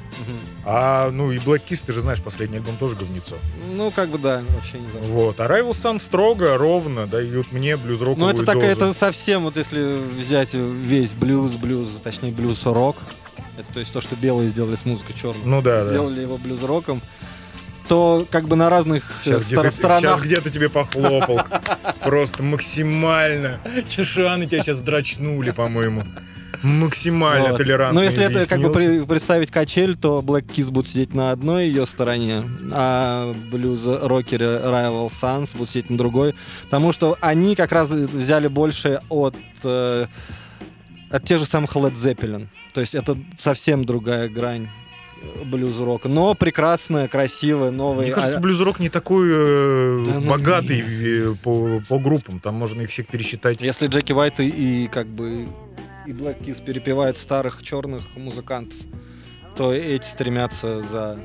А, 0.64 1.10
ну 1.10 1.32
и 1.32 1.38
Black 1.38 1.64
Kiss, 1.64 1.84
ты 1.86 1.92
же 1.92 2.00
знаешь, 2.00 2.20
последний 2.22 2.58
альбом 2.58 2.76
тоже 2.76 2.94
говнецо. 2.96 3.36
Ну, 3.72 3.90
как 3.90 4.10
бы 4.10 4.18
да, 4.18 4.42
вообще 4.54 4.78
не 4.78 4.90
знаю. 4.90 5.06
Вот. 5.06 5.40
А 5.40 5.46
Rival 5.46 5.70
Sun 5.70 5.98
строго, 5.98 6.58
ровно 6.58 7.06
дают 7.06 7.50
мне 7.50 7.76
Ну, 7.76 7.82
блюз-роковую 7.82 8.30
это 8.34 8.44
такая, 8.44 8.74
дозу. 8.74 8.90
это 8.90 8.98
совсем, 8.98 9.44
вот 9.44 9.56
если 9.56 10.02
взять 10.04 10.50
весь 10.52 11.12
блюз, 11.14 11.52
блюз, 11.52 11.88
точнее 12.02 12.30
блюз-рок, 12.30 12.96
это 13.56 13.72
то 13.72 13.80
есть 13.80 13.90
то, 13.92 14.02
что 14.02 14.16
белые 14.16 14.50
сделали 14.50 14.76
с 14.76 14.84
музыкой 14.84 15.14
черной, 15.18 15.42
Ну 15.44 15.62
да, 15.62 15.84
да. 15.84 15.90
сделали 15.90 16.20
его 16.20 16.36
блюз-роком, 16.36 17.00
то 17.88 18.26
как 18.30 18.48
бы 18.48 18.56
на 18.56 18.68
разных 18.68 19.02
э, 19.22 19.24
Сейчас 19.24 19.42
стор- 19.44 19.60
где-то, 19.60 19.76
сторонах 19.76 20.02
щас 20.02 20.20
где-то 20.20 20.50
тебе 20.50 20.68
похлопал. 20.68 21.40
Просто 22.04 22.42
максимально. 22.42 23.60
Сушаны 23.86 24.46
тебя 24.46 24.62
сейчас 24.62 24.82
драчнули, 24.82 25.50
по-моему. 25.52 26.04
Максимально 26.62 27.50
Вот. 27.50 27.58
толерантно 27.58 28.00
Но 28.00 28.04
если 28.04 28.24
это 28.24 28.46
как 28.48 28.60
бы 28.60 29.04
представить 29.06 29.50
качель, 29.50 29.96
то 29.96 30.22
Black 30.24 30.46
Kiss 30.46 30.70
будут 30.70 30.88
сидеть 30.90 31.14
на 31.14 31.30
одной 31.32 31.66
ее 31.66 31.86
стороне, 31.86 32.42
а 32.70 33.34
блюз-рокеры 33.50 34.44
Rival 34.62 35.10
Sons 35.10 35.52
будут 35.56 35.70
сидеть 35.70 35.90
на 35.90 35.98
другой. 35.98 36.34
Потому 36.64 36.92
что 36.92 37.16
они 37.20 37.56
как 37.56 37.72
раз 37.72 37.90
взяли 37.90 38.48
больше 38.48 39.00
от, 39.08 39.34
э, 39.64 40.06
от 41.10 41.24
тех 41.24 41.38
же 41.38 41.46
самых 41.46 41.74
Led 41.74 41.94
Zeppelin. 41.96 42.46
То 42.72 42.80
есть 42.80 42.94
это 42.94 43.18
совсем 43.36 43.84
другая 43.84 44.28
грань 44.28 44.68
э, 45.20 45.44
блюз-рока. 45.44 46.08
Но 46.08 46.34
прекрасная, 46.34 47.08
красивая, 47.08 47.70
новая. 47.70 48.04
Мне 48.06 48.14
кажется, 48.14 48.38
А- 48.38 48.40
блюз-рок 48.40 48.78
не 48.78 48.88
такой 48.88 49.28
э, 49.32 50.04
Да 50.06 50.20
ну 50.20 50.30
богатый 50.30 50.76
нет. 50.78 50.86
э, 50.88 51.34
по, 51.42 51.80
по 51.88 51.98
группам. 51.98 52.38
Там 52.40 52.54
можно 52.54 52.82
их 52.82 52.90
всех 52.90 53.08
пересчитать. 53.08 53.60
Если 53.62 53.88
Джеки 53.88 54.12
Уайт 54.12 54.40
и, 54.40 54.48
и 54.48 54.88
как 54.88 55.06
бы 55.08 55.48
и 56.06 56.10
Black 56.12 56.40
Kiss 56.42 56.64
перепевают 56.64 57.18
старых 57.18 57.62
черных 57.62 58.04
музыкантов, 58.16 58.78
то 59.56 59.72
эти 59.72 60.04
стремятся 60.04 60.82
за... 60.84 61.18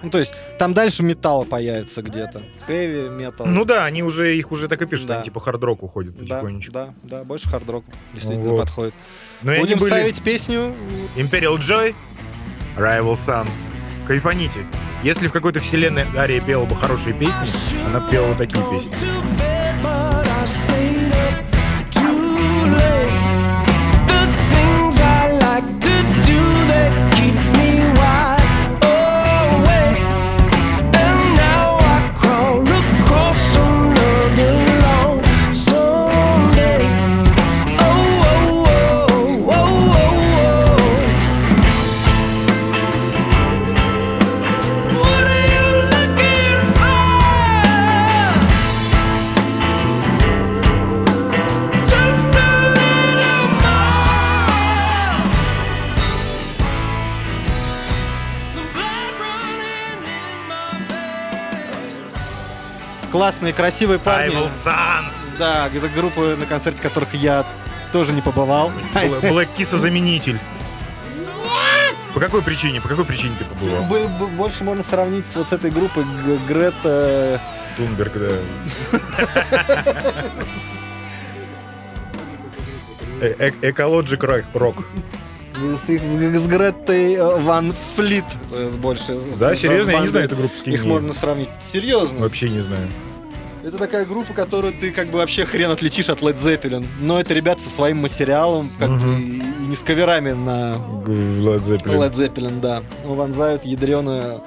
Ну, 0.00 0.10
то 0.10 0.18
есть, 0.18 0.32
там 0.60 0.74
дальше 0.74 1.02
металл 1.02 1.44
появится 1.44 2.02
где-то. 2.02 2.40
Хэви, 2.66 3.08
металл. 3.08 3.46
Ну 3.48 3.64
да, 3.64 3.84
они 3.84 4.04
уже 4.04 4.36
их 4.36 4.52
уже 4.52 4.68
так 4.68 4.80
и 4.80 4.86
пишут, 4.86 5.08
Да. 5.08 5.16
они 5.16 5.24
типа 5.24 5.40
хард-рок 5.40 5.82
уходят 5.82 6.14
да, 6.14 6.20
потихонечку. 6.36 6.72
да, 6.72 6.94
да, 7.02 7.24
больше 7.24 7.48
хард-рок 7.48 7.84
действительно 8.14 8.50
Вот. 8.50 8.60
подходит. 8.60 8.94
Но 9.42 9.56
Будем 9.56 9.78
были 9.78 9.90
ставить 9.90 10.22
песню. 10.22 10.72
Imperial 11.16 11.56
Joy, 11.58 11.94
Rival 12.76 13.12
Sons. 13.14 13.72
Кайфаните. 14.06 14.66
Если 15.02 15.26
в 15.26 15.32
какой-то 15.32 15.58
вселенной 15.60 16.04
Ария 16.16 16.40
пела 16.40 16.64
бы 16.64 16.74
хорошие 16.76 17.14
песни, 17.14 17.46
она 17.86 18.00
бы 18.00 18.10
пела 18.10 18.28
вот 18.28 18.38
такие 18.38 18.64
песни. 18.70 18.96
Классные, 63.18 63.52
красивые 63.52 63.98
парни. 63.98 64.32
Rival 64.32 64.46
Sons. 64.46 65.36
Да, 65.40 65.66
это 65.74 65.88
группы, 65.88 66.36
на 66.38 66.46
концерте 66.46 66.80
которых 66.80 67.14
я 67.14 67.44
тоже 67.92 68.12
не 68.12 68.22
побывал. 68.22 68.70
Black 68.94 69.48
Kiss 69.58 69.76
заменитель. 69.76 70.38
По 72.14 72.20
какой 72.20 72.42
причине? 72.42 72.80
По 72.80 72.86
какой 72.86 73.04
причине 73.04 73.34
ты 73.36 73.44
побывал? 73.44 73.82
Больше 74.36 74.62
можно 74.62 74.84
сравнить 74.84 75.26
с 75.26 75.34
вот 75.34 75.48
с 75.48 75.52
этой 75.52 75.72
группой 75.72 76.04
Грета... 76.46 77.40
Тунберг, 77.76 78.12
да. 78.14 78.36
Э- 83.20 83.34
э- 83.36 83.70
Экологик 83.70 84.22
рок-. 84.54 84.86
С, 85.56 86.46
Гретой 86.46 87.14
э, 87.14 87.40
Ван 87.40 87.74
Флит 87.96 88.24
с 88.52 88.76
больше. 88.76 89.18
Да, 89.40 89.56
серьезно, 89.56 89.90
я 89.90 90.00
не 90.02 90.06
знаю 90.06 90.26
эту 90.26 90.36
группу 90.36 90.56
с 90.56 90.62
Их 90.68 90.84
можно 90.84 91.12
сравнить. 91.12 91.48
Серьезно. 91.60 92.20
Вообще 92.20 92.48
не 92.48 92.60
знаю. 92.60 92.86
Это 93.68 93.76
такая 93.76 94.06
группа, 94.06 94.32
которую 94.32 94.72
ты 94.72 94.90
как 94.92 95.08
бы 95.08 95.18
вообще 95.18 95.44
хрен 95.44 95.70
отличишь 95.70 96.08
от 96.08 96.22
Led 96.22 96.40
Zeppelin. 96.42 96.86
Но 97.00 97.20
это 97.20 97.34
ребята 97.34 97.60
со 97.60 97.68
своим 97.68 97.98
материалом, 97.98 98.70
как 98.78 98.88
Мгм. 98.88 99.00
бы, 99.14 99.20
и, 99.20 99.42
не 99.68 99.76
с 99.76 99.80
каверами 99.80 100.32
на 100.32 100.76
Led 101.04 101.60
Zeppelin. 101.60 101.98
Led 101.98 102.14
Zeppelin, 102.14 102.60
да. 102.60 102.82
Ну, 103.04 103.12
вонзают 103.12 103.66
ядрено, 103.66 104.40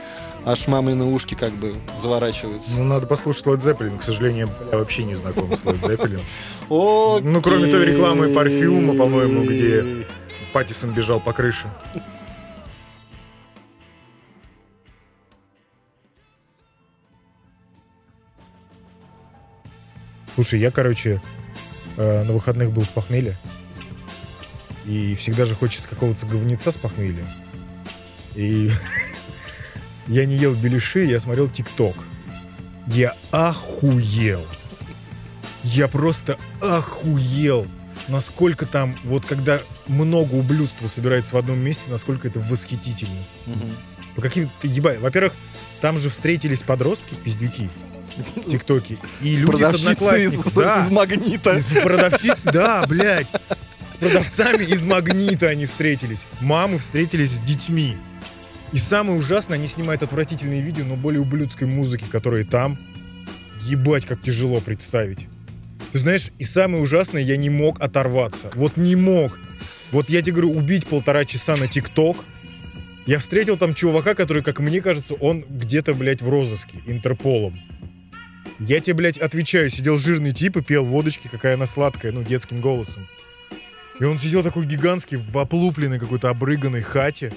аж 0.44 0.66
мамины 0.66 1.06
ушки 1.06 1.36
как 1.36 1.52
бы 1.52 1.76
заворачиваются. 2.02 2.72
Ну, 2.76 2.84
надо 2.84 3.06
послушать 3.06 3.46
Led 3.46 3.60
Zeppelin. 3.60 4.00
К 4.00 4.02
сожалению, 4.02 4.50
я 4.72 4.80
вообще 4.80 5.04
не 5.04 5.14
знаком 5.14 5.56
с 5.56 5.64
Led 5.66 5.80
Zeppelin. 5.82 6.22
Ну, 6.70 7.42
кроме 7.44 7.68
той 7.72 7.86
рекламы 7.86 8.30
парфюма, 8.30 8.96
по-моему, 8.96 9.44
где- 9.44 10.08
Паттисон 10.52 10.92
бежал 10.94 11.20
по 11.20 11.32
крыше. 11.32 11.68
Слушай, 20.36 20.60
я, 20.60 20.72
короче, 20.72 21.22
э, 21.98 22.24
на 22.24 22.34
выходных 22.34 22.72
был 22.72 22.84
с 22.84 22.90
похмелья. 22.90 23.38
И 24.86 25.16
всегда 25.16 25.46
же 25.46 25.56
хочется 25.56 25.88
какого-то 25.88 26.26
говнеца 26.26 26.72
с 26.72 26.78
похмелья. 26.78 27.26
И 28.36 28.72
я 30.08 30.26
не 30.26 30.36
ел 30.38 30.56
беляши, 30.56 31.04
я 31.04 31.20
смотрел 31.20 31.50
ТикТок. 31.50 31.98
Я 32.88 33.16
охуел. 33.32 34.46
Я 35.64 35.88
просто 35.88 36.38
охуел. 36.62 37.68
Насколько 38.08 38.66
там, 38.66 38.96
вот 39.04 39.26
когда 39.26 39.60
много 39.88 40.34
ублюдства 40.36 40.88
собирается 40.88 41.36
в 41.36 41.38
одном 41.38 41.60
месте, 41.60 41.90
насколько 41.90 42.28
это 42.28 42.40
восхитительно. 42.40 43.28
Мгм. 43.46 43.78
По 44.16 44.22
каким-то 44.22 44.68
ебать. 44.68 45.00
Во-первых, 45.00 45.34
там 45.82 45.98
же 45.98 46.10
встретились 46.10 46.64
подростки, 46.64 47.16
пиздюки 47.16 47.70
в 48.18 48.50
ТикТоке. 48.50 48.98
И 49.22 49.36
люди 49.36 49.44
с 49.44 49.48
Продавщицы 49.48 49.88
одноклассников. 49.88 50.48
из, 50.48 50.54
да. 50.54 50.84
из 50.84 50.90
магнита. 50.90 51.56
Из 51.56 51.66
продавщиц, 51.66 52.44
да, 52.46 52.86
блядь. 52.88 53.30
С 53.90 53.98
продавцами 53.98 54.64
из 54.64 54.84
магнита 54.86 55.48
они 55.48 55.66
встретились. 55.66 56.26
Мамы 56.40 56.78
встретились 56.78 57.32
с 57.32 57.40
детьми. 57.42 57.98
И 58.72 58.78
самое 58.78 59.20
ужасное, 59.20 59.58
они 59.58 59.68
снимают 59.68 60.02
отвратительные 60.02 60.62
видео, 60.62 60.86
но 60.86 60.96
более 60.96 61.22
ублюдской 61.22 61.68
музыки, 61.68 62.06
которые 62.10 62.46
там. 62.46 62.80
Ебать, 63.66 64.06
как 64.06 64.22
тяжело 64.22 64.62
представить. 64.62 65.28
Ты 65.92 66.00
знаешь, 66.00 66.30
и 66.40 66.46
самое 66.46 66.82
ужасное, 66.82 67.22
я 67.22 67.36
не 67.36 67.50
мог 67.50 67.82
оторваться. 67.82 68.50
Вот 68.56 68.78
не 68.78 68.96
мог. 68.96 69.38
Вот 69.92 70.10
я 70.10 70.22
тебе 70.22 70.34
говорю, 70.34 70.52
убить 70.54 70.88
полтора 70.88 71.26
часа 71.26 71.58
на 71.58 71.68
ТикТок. 71.68 72.24
Я 73.06 73.20
встретил 73.20 73.58
там 73.58 73.74
чувака, 73.74 74.14
который, 74.14 74.42
как 74.42 74.60
мне 74.60 74.82
кажется, 74.82 75.16
он 75.16 75.44
где-то, 75.50 75.94
блядь, 75.94 76.22
в 76.22 76.30
розыске, 76.30 76.82
Интерполом. 76.86 77.60
Я 78.64 78.80
тебе, 78.80 78.94
блядь, 78.94 79.18
отвечаю, 79.18 79.72
сидел 79.72 79.98
жирный 79.98 80.34
тип 80.34 80.56
и 80.56 80.62
пел 80.62 80.86
водочки, 80.86 81.28
какая 81.28 81.56
она 81.56 81.66
сладкая, 81.66 82.12
ну, 82.12 82.22
детским 82.22 82.62
голосом. 82.62 83.08
И 84.00 84.04
он 84.04 84.20
сидел 84.20 84.44
такой 84.44 84.68
гигантский, 84.68 85.18
в 85.18 85.36
оплупленной 85.40 85.98
какой-то 85.98 86.30
обрыганной 86.30 86.84
хате. 86.84 87.34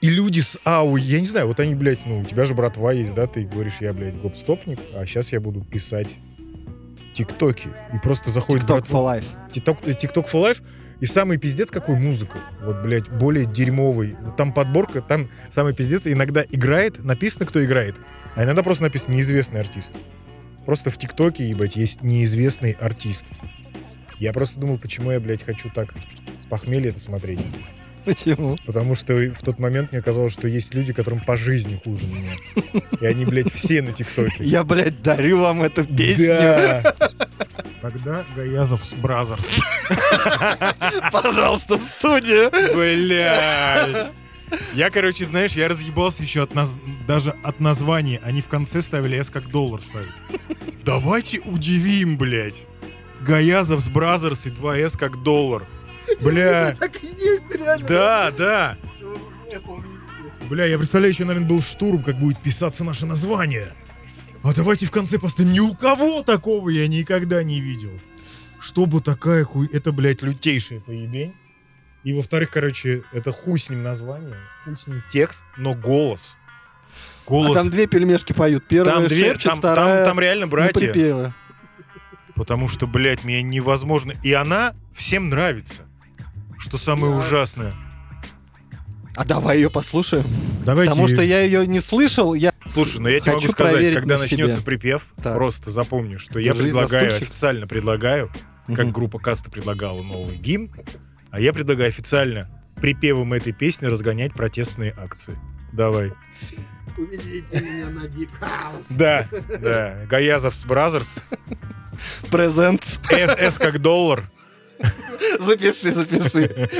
И 0.00 0.08
люди 0.08 0.40
с 0.40 0.58
АУ, 0.64 0.96
я 0.96 1.20
не 1.20 1.26
знаю, 1.26 1.48
вот 1.48 1.60
они, 1.60 1.74
блядь, 1.74 2.06
ну, 2.06 2.20
у 2.20 2.24
тебя 2.24 2.46
же 2.46 2.54
братва 2.54 2.92
есть, 2.92 3.14
да, 3.14 3.26
ты 3.26 3.44
говоришь, 3.44 3.76
я, 3.80 3.92
блядь, 3.92 4.16
гоп-стопник, 4.16 4.78
а 4.94 5.04
сейчас 5.04 5.32
я 5.32 5.40
буду 5.40 5.60
писать 5.60 6.16
тиктоки. 7.14 7.68
И 7.92 7.98
просто 7.98 8.30
заходит 8.30 8.66
братва. 8.66 8.98
for 8.98 9.20
life. 9.20 9.24
TikTok, 9.52 9.78
э, 9.84 10.30
for 10.30 10.42
Life. 10.42 10.62
И 11.00 11.06
самый 11.06 11.36
пиздец, 11.36 11.70
какой 11.70 11.96
музыка. 11.96 12.38
Вот, 12.62 12.82
блядь, 12.82 13.08
более 13.08 13.44
дерьмовый. 13.44 14.16
Там 14.36 14.52
подборка, 14.52 15.02
там 15.02 15.28
самый 15.50 15.74
пиздец 15.74 16.06
иногда 16.06 16.42
играет, 16.50 17.04
написано, 17.04 17.46
кто 17.46 17.62
играет, 17.64 17.96
а 18.34 18.44
иногда 18.44 18.62
просто 18.62 18.84
написано 18.84 19.14
неизвестный 19.14 19.60
артист. 19.60 19.92
Просто 20.64 20.90
в 20.90 20.98
ТикТоке, 20.98 21.48
ебать, 21.48 21.76
есть 21.76 22.02
неизвестный 22.02 22.72
артист. 22.72 23.26
Я 24.18 24.32
просто 24.32 24.58
думал, 24.58 24.78
почему 24.78 25.12
я, 25.12 25.20
блядь, 25.20 25.44
хочу 25.44 25.70
так 25.70 25.94
с 26.38 26.46
похмелья 26.46 26.90
это 26.90 27.00
смотреть. 27.00 27.40
Почему? 28.06 28.56
Потому 28.64 28.94
что 28.94 29.14
в 29.14 29.42
тот 29.42 29.58
момент 29.58 29.92
мне 29.92 30.00
казалось, 30.00 30.32
что 30.32 30.46
есть 30.48 30.72
люди, 30.74 30.92
которым 30.92 31.20
по 31.20 31.36
жизни 31.36 31.80
хуже 31.82 32.04
меня. 32.06 32.82
И 33.00 33.04
они, 33.04 33.26
блядь, 33.26 33.52
все 33.52 33.82
на 33.82 33.92
ТикТоке. 33.92 34.44
Я, 34.44 34.62
блядь, 34.62 35.02
дарю 35.02 35.40
вам 35.40 35.62
эту 35.62 35.84
песню. 35.84 36.28
Да. 36.28 36.94
Тогда 37.90 38.26
Gayazovs 38.34 38.94
Brothers. 38.94 39.58
Пожалуйста, 41.12 41.78
в 41.78 41.82
студию. 41.84 42.50
Блядь. 42.74 44.10
Я, 44.74 44.90
короче, 44.90 45.24
знаешь, 45.24 45.52
я 45.52 45.68
разъебался 45.68 46.22
еще 46.22 46.42
от 46.42 46.54
нас, 46.54 46.76
даже 47.06 47.30
от 47.44 47.60
названия. 47.60 48.20
Они 48.24 48.42
в 48.42 48.48
конце 48.48 48.80
ставили 48.80 49.16
S 49.18 49.30
как 49.30 49.50
доллар 49.50 49.82
ставят. 49.82 50.08
Давайте 50.84 51.40
удивим, 51.40 52.16
блядь. 52.16 52.64
Gayazovs 53.20 53.88
Brothers 53.88 54.46
и 54.46 54.50
2S 54.50 54.98
как 54.98 55.22
доллар. 55.22 55.64
Бля. 56.20 56.76
Так 56.80 57.02
и 57.04 57.06
есть, 57.06 57.54
реально. 57.56 57.86
Да, 57.86 58.30
да. 58.30 58.78
Бля, 60.48 60.66
я 60.66 60.76
представляю, 60.76 61.12
еще, 61.12 61.24
наверное, 61.24 61.48
был 61.48 61.62
штурм, 61.62 62.02
как 62.02 62.18
будет 62.18 62.42
писаться 62.42 62.82
наше 62.82 63.06
название. 63.06 63.72
А 64.46 64.54
давайте 64.54 64.86
в 64.86 64.92
конце 64.92 65.18
поставим. 65.18 65.50
Ни 65.52 65.58
у 65.58 65.74
кого 65.74 66.22
такого 66.22 66.68
я 66.68 66.86
никогда 66.86 67.42
не 67.42 67.60
видел. 67.60 67.90
Чтобы 68.60 69.00
такая 69.00 69.44
хуй... 69.44 69.66
Это, 69.72 69.90
блядь, 69.90 70.22
лютейшая 70.22 70.78
поебень. 70.78 71.34
И, 72.04 72.12
во-вторых, 72.12 72.50
короче, 72.52 73.02
это 73.12 73.32
хуй 73.32 73.58
с 73.58 73.68
ним 73.70 73.82
название, 73.82 74.36
хуй 74.64 74.76
с 74.78 74.86
ним 74.86 75.02
текст, 75.10 75.44
но 75.56 75.74
голос. 75.74 76.36
А 77.26 77.28
Голос. 77.28 77.54
там 77.58 77.70
две 77.70 77.88
пельмешки 77.88 78.32
поют. 78.32 78.68
Первая 78.68 78.94
Там 78.94 79.08
две, 79.08 79.30
шепчет, 79.32 79.50
там, 79.50 79.60
там- 79.60 79.72
вторая 79.72 80.04
там 80.04 80.20
реально 80.20 80.46
на 80.46 80.50
братья. 80.50 81.34
Потому 82.36 82.68
что, 82.68 82.86
блядь, 82.86 83.24
меня 83.24 83.42
невозможно. 83.42 84.12
И 84.22 84.32
она 84.32 84.74
всем 84.92 85.28
нравится. 85.28 85.82
Что 86.58 86.78
самое 86.78 87.12
Да. 87.12 87.18
ужасное. 87.18 87.74
А 89.16 89.24
давай 89.24 89.56
ее 89.56 89.70
послушаем. 89.70 90.24
Давайте. 90.64 90.90
Потому 90.90 91.08
что 91.08 91.22
я 91.22 91.40
ее 91.40 91.66
не 91.66 91.80
слышал. 91.80 92.34
Я 92.34 92.52
Слушай, 92.66 93.00
ну 93.00 93.08
я 93.08 93.18
тебе 93.20 93.32
Хочу 93.32 93.46
могу 93.46 93.52
сказать, 93.52 93.94
когда 93.94 94.14
на 94.16 94.20
начнется 94.22 94.56
себе. 94.56 94.64
припев, 94.64 95.12
Так. 95.22 95.34
просто 95.36 95.70
запомни, 95.70 96.16
что 96.16 96.38
я 96.38 96.52
Держись 96.52 96.72
за 96.72 96.78
предлагаю, 96.80 97.10
стульчик. 97.10 97.30
официально 97.30 97.66
предлагаю, 97.66 98.30
как 98.74 98.90
группа 98.92 99.18
Каста 99.18 99.50
предлагала 99.50 100.02
новый 100.02 100.36
гимн, 100.36 100.70
а 101.30 101.40
я 101.40 101.52
предлагаю 101.52 101.88
официально 101.88 102.50
припевом 102.80 103.32
этой 103.32 103.52
песни 103.52 103.86
разгонять 103.86 104.34
протестные 104.34 104.92
акции. 104.96 105.38
Давай. 105.72 106.12
Уведите 106.98 107.60
меня 107.60 107.86
на 107.90 108.04
Deep 108.06 108.28
House. 108.40 108.84
Да, 108.90 109.28
да. 109.60 110.04
Gayazovs 110.08 110.64
Brothers. 110.64 111.22
Present. 112.30 112.84
С, 112.84 113.54
С 113.54 113.58
как 113.58 113.80
доллар. 113.80 114.24
Запиши, 115.40 115.92
запиши. 115.92 116.70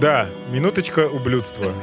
Да, 0.00 0.30
минуточка 0.48 1.06
ублюдства. 1.06 1.74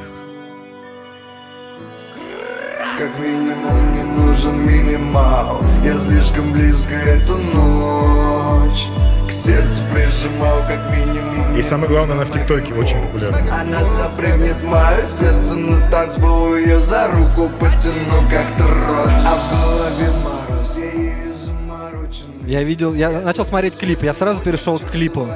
Как 2.98 3.16
минимум 3.20 3.92
мне 3.92 4.02
нужен 4.02 4.58
минимал 4.66 5.62
Я 5.84 5.96
слишком 5.96 6.52
близко 6.52 6.94
эту 6.94 7.36
ночь 7.36 8.86
К 9.28 9.30
сердцу 9.30 9.82
прижимал 9.94 10.58
как 10.66 10.90
минимум 10.90 11.56
И 11.56 11.62
самое 11.62 11.88
главное, 11.88 12.16
она 12.16 12.24
в 12.24 12.32
ТикТоке 12.32 12.74
очень 12.74 13.00
популярна. 13.02 13.38
Она 13.60 13.84
запрыгнет 13.84 14.56
в 14.56 14.64
мое 14.64 15.06
сердце 15.06 15.54
на 15.54 15.88
танцпол 15.88 16.56
Ее 16.56 16.80
за 16.80 17.06
руку 17.12 17.48
потяну 17.60 18.28
как 18.28 18.46
трос 18.56 19.12
А 19.24 19.36
в 19.36 19.52
голове 19.52 20.10
мороз, 20.24 20.76
я 20.76 20.90
ею 20.90 21.34
замороченный 21.44 22.50
Я 22.50 22.64
видел, 22.64 22.94
я 22.94 23.12
начал 23.20 23.46
смотреть 23.46 23.76
клип, 23.76 24.02
я 24.02 24.12
сразу 24.12 24.40
перешел 24.40 24.80
к 24.80 24.90
клипу. 24.90 25.28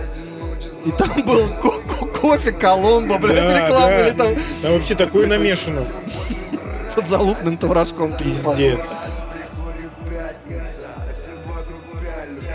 И 0.84 0.90
там 0.92 1.22
был 1.24 1.48
ко- 1.48 1.70
ко- 1.80 2.06
кофе 2.06 2.52
Коломбо, 2.52 3.18
блядь, 3.18 3.36
Да, 3.48 3.66
реклама, 3.66 3.86
да. 3.86 4.00
или 4.08 4.16
там 4.16 4.34
Там 4.62 4.72
вообще 4.72 4.94
такое 4.94 5.26
намешано. 5.26 5.84
под 6.94 7.08
залупным 7.08 7.56
товарашком. 7.56 8.16
Пиздец. 8.16 8.80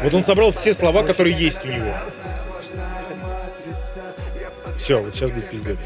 Вот 0.04 0.14
он 0.14 0.24
собрал 0.24 0.52
все 0.52 0.74
слова, 0.74 1.04
которые 1.04 1.36
есть 1.36 1.64
у 1.66 1.68
него. 1.70 1.92
Все, 4.78 5.02
вот 5.02 5.14
сейчас 5.16 5.32
будет 5.32 5.50
пиздец. 5.50 5.80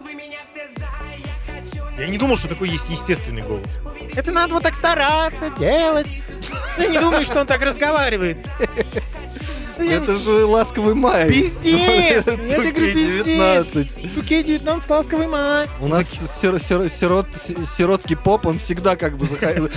Вы 0.00 0.14
меня 0.14 0.38
все 0.44 0.68
за, 0.76 0.86
я 2.02 2.08
не 2.08 2.18
думал, 2.18 2.36
что 2.36 2.48
такой 2.48 2.68
есть 2.68 2.88
естественный 2.90 3.42
голос. 3.42 3.78
Это 4.14 4.32
надо 4.32 4.54
вот 4.54 4.62
так 4.62 4.74
стараться 4.74 5.50
делать. 5.58 6.06
Я 6.78 6.86
не 6.88 6.98
думаю, 6.98 7.24
что 7.24 7.40
он 7.40 7.46
так 7.46 7.62
разговаривает. 7.62 8.36
Не- 9.78 9.88
Это 9.94 10.16
же 10.16 10.44
ласковый 10.44 10.94
май. 10.94 11.28
Пиздец! 11.28 12.26
Я 12.26 12.32
тебе 12.34 12.72
говорю, 12.72 12.92
пиздец! 12.92 13.24
19. 13.24 14.14
Туке 14.14 14.42
19, 14.42 14.90
ласковый 14.90 15.26
май. 15.26 15.66
У 15.80 15.88
нас 15.88 16.08
сир- 16.08 16.60
сир- 16.60 16.88
сирот, 16.88 17.26
си- 17.34 17.56
сиротский 17.64 18.16
поп, 18.16 18.46
он 18.46 18.58
всегда 18.58 18.96
как 18.96 19.16
бы 19.16 19.24
заходил. 19.26 19.70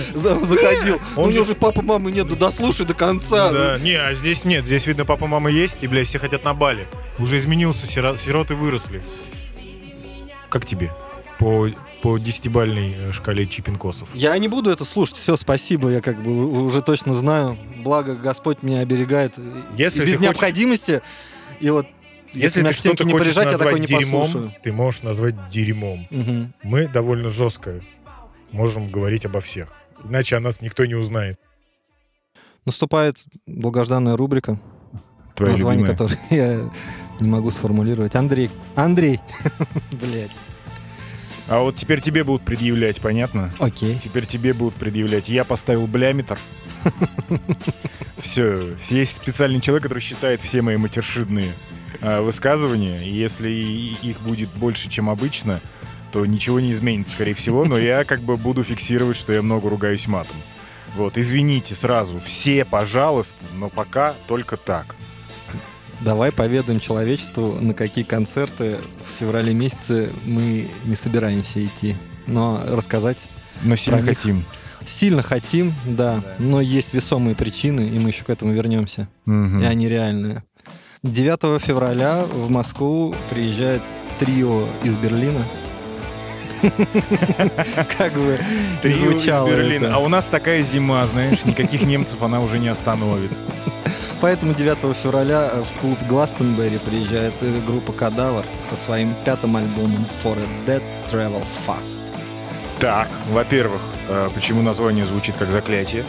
У 1.16 1.26
него 1.28 1.44
же- 1.44 1.54
папы, 1.54 1.82
мамы 1.82 2.12
нет, 2.12 2.28
да 2.28 2.34
дослушай 2.36 2.84
до 2.86 2.94
конца. 2.94 3.50
Да, 3.50 3.78
не, 3.78 3.94
а 3.94 4.12
здесь 4.14 4.44
нет. 4.44 4.66
Здесь, 4.66 4.86
видно, 4.86 5.04
папа, 5.06 5.26
мама 5.26 5.50
есть, 5.50 5.78
и, 5.80 5.86
блядь, 5.88 6.06
все 6.06 6.18
хотят 6.18 6.44
на 6.44 6.54
Бали. 6.54 6.86
Уже 7.18 7.38
изменился, 7.38 7.86
сиро- 7.86 8.16
сироты 8.18 8.54
выросли. 8.54 9.02
Как 10.50 10.64
тебе? 10.66 10.92
По, 11.38 11.68
по 12.02 12.18
десятибальной 12.18 12.94
э, 12.96 13.12
шкале 13.12 13.46
чипинкосов. 13.46 14.14
Я 14.14 14.36
не 14.38 14.48
буду 14.48 14.70
это 14.70 14.84
слушать, 14.84 15.16
все, 15.16 15.36
спасибо, 15.36 15.90
я 15.90 16.00
как 16.00 16.22
бы 16.22 16.64
уже 16.64 16.82
точно 16.82 17.14
знаю. 17.14 17.58
Благо 17.82 18.14
Господь 18.14 18.62
меня 18.62 18.80
оберегает. 18.80 19.34
Если 19.76 20.02
и 20.02 20.06
без 20.06 20.14
хочешь- 20.14 20.20
необходимости. 20.20 21.02
И 21.60 21.70
вот 21.70 21.86
Если 22.32 22.60
меня 22.60 22.70
ты 22.70 22.76
что-то 22.76 23.04
не 23.04 23.12
хочешь 23.12 23.28
прижать, 23.34 23.46
я 23.52 23.58
такой 23.58 23.72
назвать 23.74 23.80
не 23.90 23.98
дерьмом, 23.98 24.24
послушаю. 24.26 24.54
ты 24.62 24.72
можешь 24.72 25.02
назвать 25.02 25.48
дерьмом. 25.48 26.06
Мгм. 26.10 26.52
Мы 26.62 26.86
довольно 26.88 27.30
жестко 27.30 27.80
можем 28.52 28.90
говорить 28.90 29.24
обо 29.24 29.40
всех. 29.40 29.72
Иначе 30.04 30.36
о 30.36 30.40
нас 30.40 30.60
никто 30.60 30.84
не 30.84 30.94
узнает. 30.94 31.40
Наступает 32.66 33.16
долгожданная 33.46 34.16
рубрика, 34.16 34.58
Твоя 35.34 35.52
название 35.52 35.86
любимая. 35.86 35.96
которой 35.96 36.18
я 36.30 36.70
не 37.20 37.28
могу 37.28 37.50
сформулировать. 37.50 38.14
Андрей. 38.14 38.50
Андрей. 38.74 39.20
Блять. 39.92 40.32
А 41.48 41.60
вот 41.60 41.76
теперь 41.76 42.00
тебе 42.00 42.24
будут 42.24 42.42
предъявлять, 42.42 43.00
понятно? 43.00 43.50
Окей. 43.58 43.98
Теперь 44.02 44.26
тебе 44.26 44.52
будут 44.52 44.74
предъявлять. 44.74 45.28
Я 45.28 45.44
поставил 45.44 45.86
блямитр. 45.86 46.38
Все. 48.18 48.76
Есть 48.88 49.16
специальный 49.16 49.60
человек, 49.60 49.84
который 49.84 50.00
считает 50.00 50.40
все 50.40 50.62
мои 50.62 50.76
матершидные 50.76 51.52
а, 52.00 52.22
высказывания. 52.22 52.98
Если 52.98 53.48
их 53.50 54.20
будет 54.22 54.48
больше, 54.50 54.88
чем 54.88 55.08
обычно, 55.08 55.60
то 56.12 56.26
ничего 56.26 56.58
не 56.58 56.72
изменится, 56.72 57.12
скорее 57.12 57.34
всего. 57.34 57.64
Но 57.64 57.78
я 57.78 58.04
как 58.04 58.22
бы 58.22 58.36
буду 58.36 58.64
фиксировать, 58.64 59.16
что 59.16 59.32
я 59.32 59.42
много 59.42 59.70
ругаюсь 59.70 60.08
матом. 60.08 60.36
Вот, 60.96 61.18
извините 61.18 61.74
сразу. 61.74 62.18
Все, 62.18 62.64
пожалуйста, 62.64 63.44
но 63.52 63.68
пока 63.68 64.16
только 64.26 64.56
так. 64.56 64.96
Давай 66.06 66.30
поведаем 66.30 66.78
человечеству, 66.78 67.58
на 67.60 67.74
какие 67.74 68.04
концерты 68.04 68.76
в 69.04 69.18
феврале 69.18 69.52
месяце 69.52 70.10
мы 70.24 70.70
не 70.84 70.94
собираемся 70.94 71.64
идти. 71.64 71.96
Но 72.28 72.62
рассказать 72.64 73.18
Но 73.64 73.74
сильно 73.74 73.96
них. 74.02 74.16
хотим. 74.16 74.44
сильно 74.86 75.20
хотим, 75.22 75.74
да, 75.84 76.18
Да. 76.18 76.34
но 76.38 76.60
есть 76.60 76.94
весомые 76.94 77.34
причины, 77.34 77.80
и 77.88 77.98
мы 77.98 78.10
еще 78.10 78.22
к 78.22 78.30
этому 78.30 78.52
вернемся. 78.52 79.08
Мгм. 79.24 79.62
И 79.62 79.64
они 79.64 79.88
реальные. 79.88 80.44
9 81.02 81.60
февраля 81.60 82.22
в 82.22 82.50
Москву 82.50 83.12
приезжает 83.30 83.82
трио 84.20 84.64
из 84.84 84.96
Берлина. 84.96 85.42
Как 87.98 88.12
бы 88.12 88.38
звучало 88.84 89.48
Берлина. 89.48 89.92
А 89.96 89.98
у 89.98 90.06
нас 90.06 90.26
такая 90.26 90.62
зима, 90.62 91.04
знаешь, 91.06 91.44
никаких 91.44 91.82
немцев 91.82 92.22
она 92.22 92.40
уже 92.40 92.60
не 92.60 92.68
остановит. 92.68 93.32
Поэтому 94.20 94.54
9 94.54 94.96
февраля 94.96 95.50
в 95.50 95.80
клуб 95.80 95.98
Гластенберри 96.08 96.78
приезжает 96.78 97.34
э, 97.42 97.60
группа 97.66 97.92
Кадавр 97.92 98.44
со 98.68 98.76
своим 98.76 99.14
пятым 99.24 99.56
альбомом 99.56 100.04
For 100.24 100.36
a 100.38 100.66
Dead 100.66 100.82
Travel 101.10 101.42
Fast. 101.66 102.00
Так, 102.80 103.08
во-первых, 103.30 103.80
э, 104.08 104.28
почему 104.34 104.62
название 104.62 105.04
звучит 105.04 105.36
как 105.36 105.48
заклятие? 105.50 106.04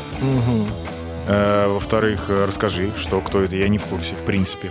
Э, 1.28 1.66
Во-вторых, 1.68 2.26
э, 2.30 2.46
расскажи, 2.48 2.92
что, 2.98 3.20
кто 3.20 3.42
это, 3.42 3.56
я 3.58 3.68
не 3.68 3.78
в 3.78 3.86
курсе, 3.86 4.14
в 4.14 4.26
принципе. 4.26 4.70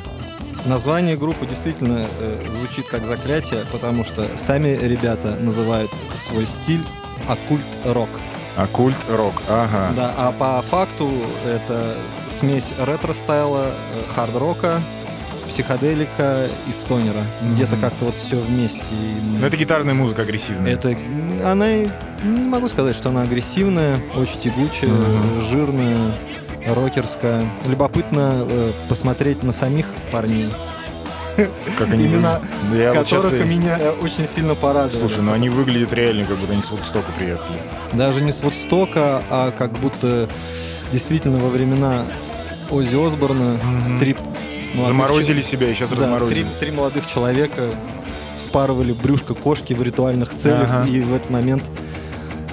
Название 0.64 1.16
группы 1.16 1.46
действительно 1.46 2.06
э, 2.18 2.42
звучит 2.50 2.86
как 2.86 3.06
заклятие, 3.06 3.60
потому 3.70 4.04
что 4.04 4.26
сами 4.36 4.68
ребята 4.68 5.36
называют 5.40 5.90
свой 6.28 6.46
стиль 6.46 6.82
оккульт-рок. 7.28 8.08
Оккульт 8.56 8.96
рок, 9.10 9.34
ага. 9.48 9.90
Да, 9.94 10.14
а 10.16 10.32
по 10.32 10.62
факту 10.62 11.10
это 11.46 11.94
смесь 12.38 12.68
ретро-стайла, 12.78 13.66
э, 13.66 14.12
хард-рока 14.14 14.80
психоделика 15.48 16.46
и 16.68 16.72
стонера. 16.72 17.22
Где-то 17.52 17.72
Мгм. 17.76 17.80
как-то 17.82 18.04
вот 18.06 18.14
все 18.16 18.36
вместе. 18.36 18.80
Ну, 19.38 19.46
это 19.46 19.56
гитарная 19.56 19.94
музыка 19.94 20.22
агрессивная. 20.22 20.72
это, 20.72 20.96
она, 21.44 21.68
не 21.72 21.90
могу 22.24 22.68
сказать, 22.68 22.96
что 22.96 23.10
она 23.10 23.22
агрессивная, 23.22 24.00
очень 24.16 24.40
тягучая, 24.40 24.90
Мгм. 24.90 25.42
жирная, 25.48 26.12
рокерская. 26.74 27.44
Любопытно 27.66 28.32
э, 28.48 28.72
посмотреть 28.88 29.42
на 29.42 29.52
самих 29.52 29.86
парней, 30.10 30.48
как 31.78 31.90
они 31.90 32.06
имена 32.06 32.40
вы- 32.70 32.76
Я 32.78 32.92
вот 32.92 33.04
которых 33.08 33.32
щас- 33.38 33.46
меня 33.48 33.78
очень 34.02 34.26
сильно 34.28 34.54
порадовали. 34.54 34.96
Слушай, 35.08 35.22
ну 35.22 35.32
они 35.32 35.48
выглядят 35.48 35.92
реально, 35.92 36.24
как 36.24 36.36
будто 36.38 36.52
они 36.52 36.62
с 36.62 36.70
Вудстока 36.70 37.10
приехали. 37.16 37.58
Даже 37.92 38.20
не 38.22 38.32
с 38.32 38.40
Вудстока, 38.42 39.22
а 39.30 39.50
как 39.50 39.72
будто 39.72 40.28
действительно 40.92 41.38
во 41.38 41.48
времена 41.48 42.04
Оззи 42.70 43.06
Осборна 43.06 43.56
Мгм. 43.62 43.98
три 44.00 44.16
Заморозили 44.86 45.40
чел- 45.40 45.50
себя 45.50 45.70
и 45.70 45.74
сейчас 45.74 45.90
Да, 45.90 45.96
разморозили. 45.96 46.42
три, 46.42 46.46
три 46.60 46.70
молодых 46.70 47.06
человека 47.12 47.62
вспарывали 48.38 48.92
брюшко 48.92 49.34
кошки 49.34 49.72
в 49.72 49.82
ритуальных 49.82 50.34
целях, 50.34 50.68
Ага. 50.70 50.88
и 50.88 51.00
в 51.00 51.14
этот 51.14 51.30
момент 51.30 51.62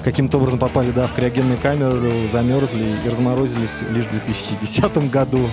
каким-то 0.02 0.38
образом 0.38 0.58
попали 0.58 0.90
да, 0.90 1.06
в 1.06 1.12
криогенную 1.14 1.58
камеру, 1.58 2.12
замерзли 2.32 2.94
и 3.04 3.08
разморозились 3.08 3.70
лишь 3.90 4.04
в 4.06 4.10
2010 4.10 5.10
году. 5.10 5.48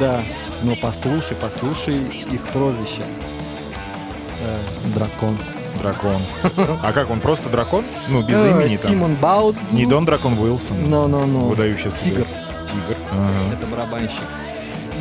Да, 0.00 0.22
но 0.66 0.74
послушай, 0.74 1.36
послушай 1.40 1.98
их 2.32 2.42
прозвище. 2.52 3.02
Э, 4.42 4.58
дракон. 4.94 5.38
Дракон. 5.80 6.20
А 6.82 6.92
как, 6.92 7.08
он 7.10 7.20
просто 7.20 7.48
дракон? 7.48 7.84
Ну, 8.08 8.22
без 8.22 8.36
Э, 8.36 8.50
имени 8.50 8.76
там. 8.76 8.90
Симон 8.90 9.14
Баут. 9.14 9.56
Не 9.70 9.86
Дон 9.86 10.04
Дракон 10.04 10.36
Уилсон. 10.36 10.90
Но-но-но. 10.90 11.46
Выдающийся. 11.46 11.96
Тигр. 12.02 12.24
Тигр. 12.24 12.96
Ага. 13.12 13.54
Это 13.56 13.66
барабанщик. 13.66 14.22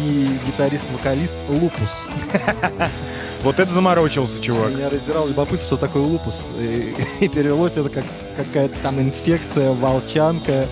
И 0.03 0.37
гитарист-вокалист 0.47 1.35
Лупус. 1.49 1.89
Вот 3.43 3.59
это 3.59 3.71
заморочился, 3.71 4.41
чувак. 4.41 4.71
Меня 4.71 4.89
раздирал 4.89 5.27
любопытство, 5.27 5.77
что 5.77 5.85
такое 5.85 6.01
лупус. 6.01 6.47
И, 6.57 6.95
и 7.19 7.27
перевелось 7.27 7.73
это 7.77 7.89
как 7.89 8.03
какая-то 8.37 8.75
там 8.81 8.99
инфекция, 8.99 9.71
волчанка. 9.71 10.65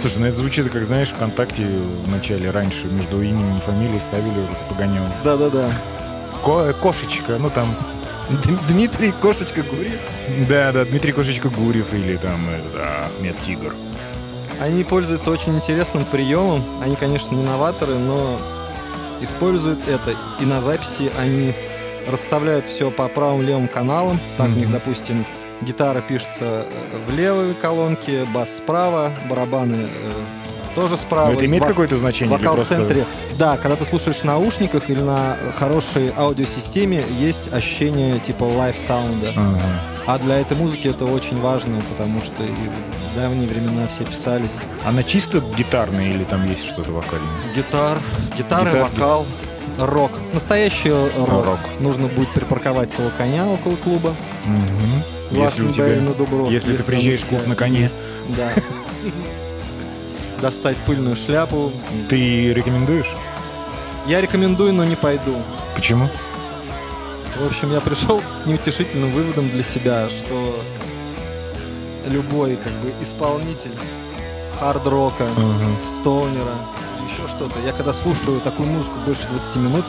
Слушай, 0.00 0.18
ну 0.18 0.26
это 0.26 0.36
звучит, 0.36 0.70
как 0.70 0.84
знаешь, 0.84 1.08
ВКонтакте 1.08 1.64
в 2.04 2.08
начале, 2.08 2.50
раньше, 2.50 2.84
между 2.86 3.20
именем 3.22 3.58
и 3.58 3.60
фамилией 3.60 4.00
ставили 4.00 4.28
вот. 4.30 4.58
Да-да-да. 5.24 5.70
Ко- 6.44 6.72
кошечка, 6.74 7.36
ну 7.38 7.50
там, 7.50 7.74
Дмитрий 8.68 9.12
Кошечка 9.12 9.62
Гурьев. 9.62 9.98
да, 10.48 10.72
да, 10.72 10.84
Дмитрий 10.84 11.12
Кошечка 11.12 11.48
Гурьев 11.48 11.92
или 11.92 12.16
там 12.16 12.40
этот, 12.48 12.72
а, 12.76 13.06
Ахмед 13.16 13.36
Тигр. 13.42 13.74
Они 14.60 14.84
пользуются 14.84 15.30
очень 15.30 15.56
интересным 15.56 16.04
приемом. 16.04 16.62
Они, 16.82 16.94
конечно, 16.94 17.34
не 17.34 17.42
новаторы, 17.42 17.94
но 17.94 18.38
используют 19.20 19.80
это. 19.88 20.14
И 20.40 20.44
на 20.44 20.60
записи 20.60 21.10
они 21.18 21.52
расставляют 22.10 22.66
все 22.66 22.90
по 22.90 23.08
правым 23.08 23.42
левым 23.42 23.68
каналам. 23.68 24.20
Так 24.36 24.48
у 24.48 24.50
них, 24.52 24.70
допустим, 24.70 25.24
гитара 25.62 26.00
пишется 26.00 26.66
э, 26.66 26.66
в 27.06 27.14
левой 27.14 27.54
колонке, 27.54 28.24
бас 28.34 28.56
справа, 28.56 29.12
барабаны 29.28 29.88
э, 29.90 30.12
тоже 30.74 30.96
справа. 30.96 31.28
Но 31.28 31.32
это 31.34 31.46
имеет 31.46 31.62
Ва- 31.62 31.68
какое-то 31.68 31.96
значение? 31.96 32.36
Вокал 32.36 32.54
просто- 32.56 32.74
в 32.74 32.78
центре. 32.78 33.04
Да, 33.38 33.56
когда 33.56 33.76
ты 33.76 33.84
слушаешь 33.84 34.18
в 34.18 34.24
наушниках 34.24 34.88
или 34.90 35.00
на 35.00 35.36
хорошей 35.58 36.12
аудиосистеме, 36.16 37.04
есть 37.18 37.52
ощущение 37.52 38.18
типа 38.20 38.44
live 38.44 38.76
sound 38.76 39.16
а. 39.16 39.32
Ага. 39.36 39.60
А 40.06 40.18
для 40.18 40.40
этой 40.40 40.56
музыки 40.56 40.88
это 40.88 41.04
очень 41.04 41.40
важно, 41.40 41.80
потому 41.90 42.20
что 42.22 42.42
и 42.42 42.48
в 42.48 43.16
давние 43.16 43.48
времена 43.48 43.86
все 43.94 44.04
писались. 44.04 44.50
Она 44.84 45.02
чисто 45.02 45.40
гитарная 45.56 46.10
или 46.10 46.24
там 46.24 46.48
есть 46.48 46.64
что-то 46.64 46.90
вокальное? 46.92 47.28
Гитар, 47.54 47.98
гитара, 48.36 48.64
Гитар, 48.70 48.82
вокал, 48.82 49.26
рок. 49.78 50.10
Настоящий 50.32 50.90
рок. 50.90 51.44
рок. 51.44 51.58
Нужно 51.80 52.06
будет 52.08 52.28
припарковать 52.30 52.92
своего 52.92 53.10
коня 53.18 53.46
около 53.46 53.76
клуба. 53.76 54.14
Мгм. 54.46 55.02
Если 55.30 55.62
у 55.62 55.72
тебя... 55.72 56.00
На 56.00 56.14
Дубровке, 56.14 56.52
если 56.52 56.76
ты 56.76 56.82
приезжаешь 56.82 57.22
тебя 57.22 57.40
на 57.46 57.54
коне. 57.54 57.90
Да. 58.36 58.52
Достать 60.40 60.76
пыльную 60.78 61.16
шляпу. 61.16 61.72
Ты 62.08 62.52
рекомендуешь? 62.52 63.14
Я 64.06 64.20
рекомендую, 64.20 64.72
но 64.72 64.84
не 64.84 64.96
пойду. 64.96 65.36
Почему? 65.74 66.08
В 67.38 67.46
общем, 67.46 67.72
я 67.72 67.80
пришел 67.80 68.20
к 68.20 68.46
неутешительным 68.46 69.12
выводом 69.12 69.48
для 69.50 69.62
себя, 69.62 70.08
что 70.10 70.62
любой 72.06 72.56
как 72.56 72.72
бы 72.74 72.92
исполнитель 73.02 73.70
хард-рока, 74.58 75.26
стоунера, 75.82 76.54
еще 77.10 77.28
что-то, 77.28 77.58
я 77.64 77.72
когда 77.72 77.92
слушаю 77.94 78.40
такую 78.40 78.68
музыку 78.68 78.98
больше 79.06 79.26
20 79.30 79.56
минут, 79.56 79.84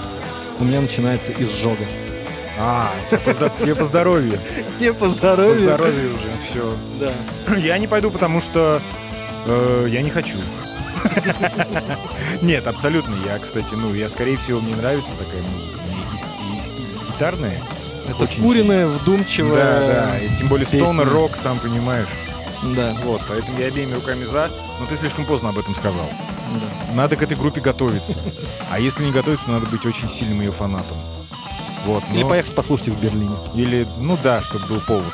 у 0.59 0.63
меня 0.63 0.81
начинается 0.81 1.31
изжога. 1.33 1.83
А, 2.59 2.91
тебе 3.09 3.19
по 3.19 3.29
здо- 3.31 3.51
тебе 3.61 3.75
по 3.75 3.85
здоровью. 3.85 4.39
Не 4.79 4.93
по 4.93 5.07
здоровью. 5.07 5.65
здоровью 5.65 6.15
уже, 6.15 6.29
все. 6.49 6.75
Да. 6.99 7.55
Я 7.57 7.77
не 7.77 7.87
пойду, 7.87 8.11
потому 8.11 8.41
что 8.41 8.81
э, 9.45 9.87
я 9.89 10.01
не 10.01 10.09
хочу. 10.09 10.37
Нет, 12.41 12.67
абсолютно. 12.67 13.15
Я, 13.25 13.39
кстати, 13.39 13.73
ну, 13.73 13.93
я, 13.93 14.09
скорее 14.09 14.37
всего, 14.37 14.59
мне 14.59 14.75
нравится 14.75 15.11
такая 15.17 15.41
музыка. 15.41 15.79
Мне 15.87 17.07
гитарная. 17.07 17.57
Это 18.09 18.27
вкуренная, 18.27 18.87
Да, 18.87 18.93
вдумчивая. 18.93 19.79
да. 20.11 20.19
И 20.19 20.37
тем 20.37 20.47
более 20.47 20.67
стонер 20.67 21.07
рок, 21.09 21.31
сам 21.41 21.59
понимаешь. 21.59 22.07
Да, 22.75 22.95
Вот, 23.03 23.21
поэтому 23.27 23.59
я 23.59 23.67
обеими 23.67 23.93
руками 23.93 24.23
за. 24.25 24.49
Но 24.79 24.85
ты 24.87 24.95
слишком 24.97 25.25
поздно 25.25 25.49
об 25.49 25.57
этом 25.57 25.73
сказал. 25.73 26.07
да. 26.53 26.93
Надо 26.95 27.15
к 27.15 27.21
этой 27.23 27.37
группе 27.37 27.61
готовиться. 27.61 28.17
А 28.69 28.79
если 28.79 29.03
не 29.05 29.11
готовиться, 29.11 29.49
надо 29.49 29.65
быть 29.67 29.85
очень 29.85 30.09
сильным 30.09 30.41
ее 30.41 30.51
фанатом. 30.51 30.97
Вот, 31.85 32.03
Или 32.13 32.23
но- 32.23 32.29
поехать 32.29 32.53
послушать 32.55 32.89
их 32.89 32.93
в 32.95 32.99
Берлине. 33.01 33.35
Или, 33.55 33.87
ну 33.99 34.17
да, 34.23 34.41
чтобы 34.41 34.65
был 34.67 34.79
повод. 34.81 35.13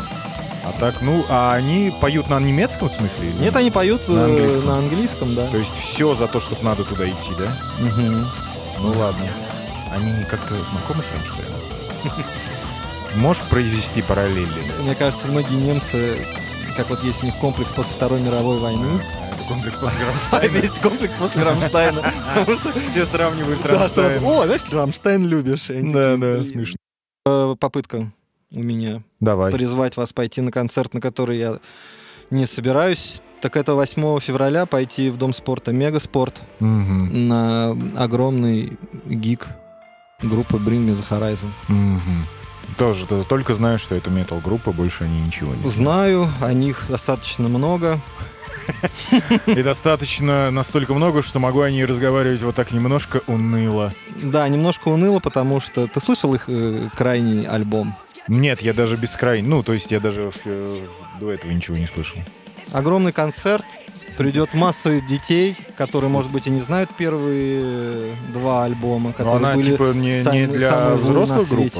А 0.65 0.73
так, 0.79 1.01
ну, 1.01 1.23
а 1.29 1.53
они 1.53 1.93
поют 2.01 2.29
на 2.29 2.39
немецком 2.39 2.89
смысле? 2.89 3.29
или- 3.29 3.43
Нет, 3.45 3.55
они 3.55 3.71
поют 3.71 4.07
На 4.09 4.19
э, 4.19 4.23
английском. 4.25 4.65
на 4.65 4.77
английском, 4.79 5.35
да. 5.35 5.47
То 5.47 5.57
есть 5.57 5.71
все 5.81 6.13
за 6.13 6.27
то, 6.27 6.41
чтобы 6.41 6.61
надо 6.63 6.83
туда 6.83 7.07
идти, 7.07 7.31
да? 7.39 7.47
Мгм. 7.79 8.27
Ну 8.81 8.89
ладно. 8.99 9.25
Они 9.93 10.23
как-то 10.25 10.55
знакомы 10.65 11.03
с 11.03 11.11
Рамштайном? 11.15 11.61
Можешь 13.15 13.43
провести 13.43 14.01
параллели? 14.01 14.49
Мне 14.83 14.93
кажется, 14.93 15.27
многие 15.27 15.55
немцы, 15.55 16.17
как 16.75 16.89
вот 16.89 17.01
есть 17.03 17.23
у 17.23 17.25
них 17.25 17.35
комплекс 17.37 17.71
после 17.71 17.93
Второй 17.95 18.19
мировой 18.21 18.59
войны, 18.59 19.01
комплекс 19.53 19.77
после 19.77 20.05
Рамштайна. 20.05 20.57
есть 20.57 20.79
комплекс 20.81 21.13
после 21.19 21.43
Рамштайна. 21.43 22.01
Все 22.89 23.05
сравнивают 23.05 23.59
с 23.59 23.65
Рамштайном. 23.65 24.25
О, 24.25 24.45
знаешь, 24.45 24.61
Рамштайн 24.71 25.25
любишь. 25.27 25.67
Да, 25.69 26.17
да, 26.17 26.43
смешно. 26.43 26.75
Э, 27.25 27.55
Попытка 27.59 28.11
у 28.51 28.59
меня 28.59 29.01
Давай. 29.19 29.51
призвать 29.51 29.97
вас 29.97 30.13
пойти 30.13 30.41
на 30.41 30.51
концерт, 30.51 30.93
на 30.93 31.01
который 31.01 31.37
я 31.37 31.59
не 32.31 32.45
собираюсь. 32.45 33.21
Так 33.41 33.55
это 33.55 33.73
8 33.75 34.19
февраля 34.19 34.65
пойти 34.65 35.09
в 35.09 35.17
Дом 35.17 35.33
спорта 35.33 35.71
Мегаспорт 35.71 36.41
Мгм. 36.59 37.27
на 37.27 37.77
огромный 37.95 38.77
гик 39.05 39.47
группы 40.21 40.57
Bring 40.57 40.87
Me 40.87 40.95
The 40.97 41.05
Horizon. 41.09 41.49
Мгм. 41.67 42.25
Тоже 42.77 43.05
то- 43.05 43.23
только 43.23 43.53
знаю, 43.53 43.79
что 43.79 43.95
это 43.95 44.09
метал-группа, 44.09 44.71
больше 44.71 45.03
они 45.05 45.21
ничего 45.21 45.53
не 45.53 45.61
знают. 45.69 45.73
Знаю, 45.75 46.29
о 46.41 46.53
них 46.53 46.85
достаточно 46.89 47.47
много. 47.47 47.99
И 49.47 49.63
достаточно 49.63 50.51
настолько 50.51 50.93
много, 50.93 51.21
что 51.21 51.39
могу 51.39 51.61
о 51.61 51.69
ней 51.71 51.85
разговаривать 51.85 52.41
вот 52.41 52.55
так 52.55 52.71
немножко 52.71 53.21
уныло. 53.27 53.93
Да, 54.23 54.47
немножко 54.47 54.89
уныло, 54.89 55.19
потому 55.19 55.59
что 55.59 55.87
ты 55.87 55.99
слышал 56.01 56.33
их 56.33 56.45
э, 56.47 56.89
крайний 56.95 57.45
альбом? 57.45 57.95
Нет, 58.27 58.61
я 58.61 58.73
даже 58.73 58.97
бескрайний. 58.97 59.47
Ну, 59.47 59.63
то 59.63 59.73
есть 59.73 59.91
я 59.91 59.99
даже 59.99 60.31
э, 60.45 60.85
до 61.19 61.31
этого 61.31 61.51
ничего 61.51 61.77
не 61.77 61.87
слышал. 61.87 62.19
Огромный 62.73 63.13
концерт, 63.13 63.63
придет 64.17 64.53
масса 64.53 64.99
детей, 64.99 65.55
которые, 65.77 66.09
может 66.09 66.31
быть, 66.31 66.47
и 66.47 66.49
не 66.49 66.59
знают 66.59 66.89
первые 66.97 67.61
э, 67.63 68.11
два 68.33 68.65
альбома, 68.65 69.09
Но 69.09 69.13
которые 69.13 69.37
она 69.37 69.53
были 69.53 69.71
типа 69.71 69.93
не, 69.93 70.17
не 70.17 70.23
самые- 70.23 70.47
для 70.47 70.89
взрослых 70.95 71.47
групп. 71.47 71.73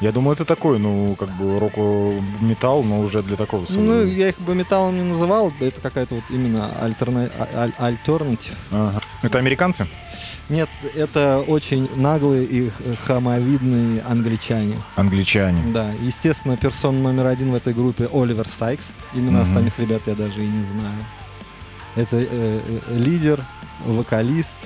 Я 0.00 0.12
думаю, 0.12 0.32
это 0.34 0.46
такой, 0.46 0.78
ну, 0.78 1.14
как 1.18 1.28
бы 1.36 1.58
рок-металл, 1.58 2.82
но 2.84 3.00
уже 3.00 3.22
для 3.22 3.36
такого 3.36 3.60
Ну, 3.60 3.66
создания. 3.66 4.12
я 4.14 4.28
их 4.28 4.38
бы 4.40 4.54
металлом 4.54 4.96
не 4.96 5.02
называл, 5.02 5.52
да 5.60 5.66
это 5.66 5.80
какая-то 5.82 6.14
вот 6.14 6.24
именно 6.30 6.70
альтерна... 6.80 7.28
а- 7.38 7.48
аль- 7.64 7.74
альтернатив. 7.76 8.54
Ага. 8.70 8.98
Это 9.22 9.38
американцы? 9.38 9.86
Нет, 10.48 10.70
это 10.96 11.40
очень 11.46 11.88
наглые 11.96 12.44
и 12.44 12.70
хамовидные 13.06 14.00
англичане. 14.08 14.76
Англичане. 14.96 15.62
Да, 15.72 15.90
естественно, 16.00 16.56
персона 16.56 16.98
номер 16.98 17.26
один 17.26 17.52
в 17.52 17.54
этой 17.54 17.74
группе 17.74 18.08
Оливер 18.10 18.48
Сайкс. 18.48 18.86
Именно 19.14 19.40
Мгм. 19.40 19.48
остальных 19.48 19.78
ребят 19.78 20.02
я 20.06 20.14
даже 20.14 20.42
и 20.42 20.46
не 20.48 20.64
знаю. 20.64 21.04
Это 21.94 22.16
э, 22.16 22.26
э, 22.30 22.60
лидер, 22.96 23.44
вокалист, 23.84 24.56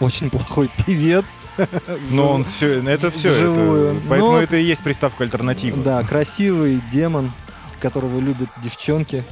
очень 0.00 0.30
плохой 0.30 0.70
певец. 0.86 1.26
Но 2.10 2.32
он 2.32 2.44
все, 2.44 2.82
это 2.88 3.10
все, 3.10 3.30
Вживую. 3.30 4.00
поэтому 4.08 4.32
Но- 4.32 4.38
это 4.40 4.56
и 4.56 4.62
есть 4.62 4.82
приставка 4.82 5.24
альтернатива. 5.24 5.82
Да, 5.82 6.02
красивый 6.02 6.80
демон, 6.92 7.32
которого 7.80 8.18
любят 8.20 8.48
девчонки. 8.62 9.24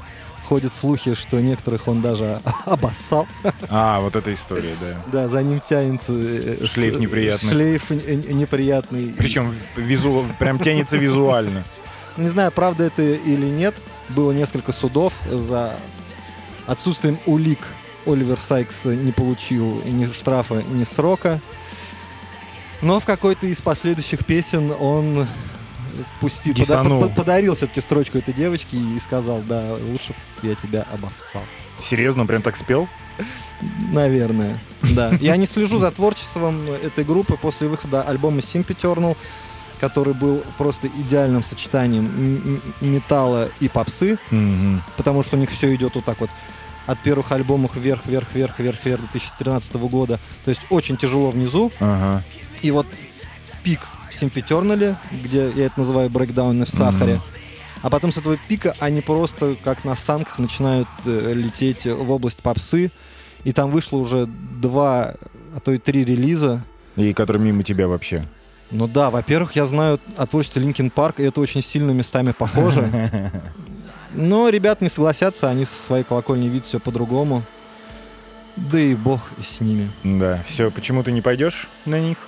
ходят 0.45 0.75
слухи, 0.75 1.15
что 1.15 1.39
некоторых 1.41 1.89
он 1.89 2.01
даже 2.01 2.41
обоссал. 2.65 3.27
А, 3.69 4.01
вот 4.01 4.17
эта 4.17 4.33
история, 4.33 4.75
да. 4.81 4.97
Да, 5.13 5.29
за 5.29 5.43
ним 5.43 5.61
тянется... 5.61 6.13
э, 6.15 6.65
Шлейф 6.65 6.95
с- 6.95 6.99
неприятный. 6.99 7.53
Шлейф 7.53 7.91
э, 7.91 8.15
неприятный. 8.33 9.15
Причем 9.19 9.55
визу... 9.77 10.25
прям 10.39 10.59
тянется 10.59 10.97
визуально. 10.97 11.65
Не 12.17 12.29
знаю, 12.31 12.51
правда 12.51 12.85
это 12.85 13.03
или 13.03 13.45
нет. 13.47 13.75
Было 14.09 14.33
несколько 14.33 14.73
судов 14.73 15.13
за 15.31 15.75
отсутствием 16.67 17.19
улик. 17.27 17.59
Оливер 18.07 18.39
Сайкс 18.41 18.87
не 18.87 19.13
получил 19.13 19.83
ни 19.85 20.11
штрафа, 20.13 20.63
ни 20.67 20.85
срока. 20.85 21.41
Но 22.83 23.01
в 23.01 23.05
какой-то 23.05 23.47
из 23.47 23.61
последующих 23.61 24.25
песен 24.25 24.73
он 24.79 25.27
пусти, 26.21 26.53
Гисанул. 26.53 27.01
под- 27.03 27.15
подарил 27.15 27.55
все-таки 27.55 27.81
строчку 27.81 28.19
этой 28.19 28.33
девочке 28.35 28.77
и 28.77 28.99
сказал, 29.01 29.41
да, 29.43 29.75
лучше 29.89 30.15
я 30.43 30.55
тебя 30.55 30.87
обоссал. 30.93 31.43
Серьезно, 31.83 32.27
прям 32.27 32.43
так 32.43 32.57
спел? 32.57 32.89
Наверное, 33.93 34.59
да. 34.83 35.11
Я 35.21 35.37
не 35.37 35.47
слежу 35.47 35.79
за 35.79 35.91
творчеством 35.91 36.69
этой 36.71 37.05
группы 37.05 37.37
после 37.37 37.67
выхода 37.69 38.03
альбома 38.03 38.39
Sympaternal, 38.39 39.17
который 39.81 40.15
был 40.15 40.43
просто 40.57 40.89
идеальным 40.89 41.43
сочетанием 41.43 42.61
металла 42.81 43.49
и 43.61 43.69
попсы, 43.69 44.19
потому 44.97 45.23
что 45.23 45.37
у 45.37 45.41
них 45.41 45.51
все 45.51 45.75
идет 45.75 45.95
вот 45.97 46.05
так 46.05 46.21
вот 46.21 46.31
от 46.87 46.99
первых 47.01 47.33
альбомов 47.33 47.77
вверх, 47.77 48.07
вверх, 48.07 48.29
вверх, 48.35 48.59
вверх, 48.59 48.85
вверх 48.85 49.01
2013 49.13 49.75
года. 49.75 50.19
То 50.45 50.51
есть 50.51 50.63
очень 50.71 50.97
тяжело 50.97 51.31
внизу. 51.31 51.71
Ага. 51.81 52.25
И 52.63 52.71
вот 52.71 52.87
пик 53.63 53.81
в 54.11 54.23
Sympaternal, 54.23 54.97
где 55.11 55.51
я 55.51 55.67
это 55.67 55.81
называю 55.81 56.11
брейкдауны 56.11 56.65
в 56.65 56.71
сахаре. 56.71 57.15
Мгм. 57.15 57.23
А 57.83 57.91
потом 57.91 58.13
с 58.13 58.17
этого 58.17 58.37
пика 58.49 58.75
они 58.81 59.01
просто 59.01 59.57
как 59.63 59.85
на 59.85 59.95
санках 59.95 60.39
начинают 60.39 60.89
э, 61.05 61.33
лететь 61.35 61.85
в 61.85 62.11
область 62.11 62.39
попсы. 62.39 62.91
И 63.45 63.53
там 63.53 63.71
вышло 63.71 63.99
уже 63.99 64.27
два, 64.27 65.15
а 65.55 65.61
то 65.63 65.71
и 65.73 65.79
три 65.79 66.05
релиза. 66.05 66.65
И 66.97 67.13
который 67.13 67.41
мимо 67.41 67.63
тебя 67.63 67.87
вообще. 67.87 68.25
Ну 68.71 68.87
да, 68.89 69.11
во-первых, 69.11 69.53
я 69.53 69.65
знаю 69.65 70.01
о 70.17 70.27
творчестве 70.27 70.63
Linkin 70.63 70.93
Park, 70.93 71.15
и 71.19 71.23
это 71.23 71.41
очень 71.41 71.63
сильно 71.63 71.93
местами 71.93 72.33
похоже. 72.33 73.33
Но 74.15 74.49
ребят 74.49 74.81
не 74.81 74.89
согласятся, 74.89 75.49
они 75.49 75.65
со 75.65 75.75
своей 75.75 76.05
колокольни 76.05 76.49
видят 76.49 76.67
все 76.67 76.81
по-другому. 76.81 77.45
Да 78.57 78.79
и 78.79 78.95
бог 78.95 79.31
с 79.41 79.61
ними. 79.61 79.91
Да, 80.03 80.43
все, 80.45 80.71
почему 80.71 81.03
ты 81.03 81.13
не 81.13 81.23
пойдешь 81.23 81.69
на 81.85 82.01
них? 82.01 82.28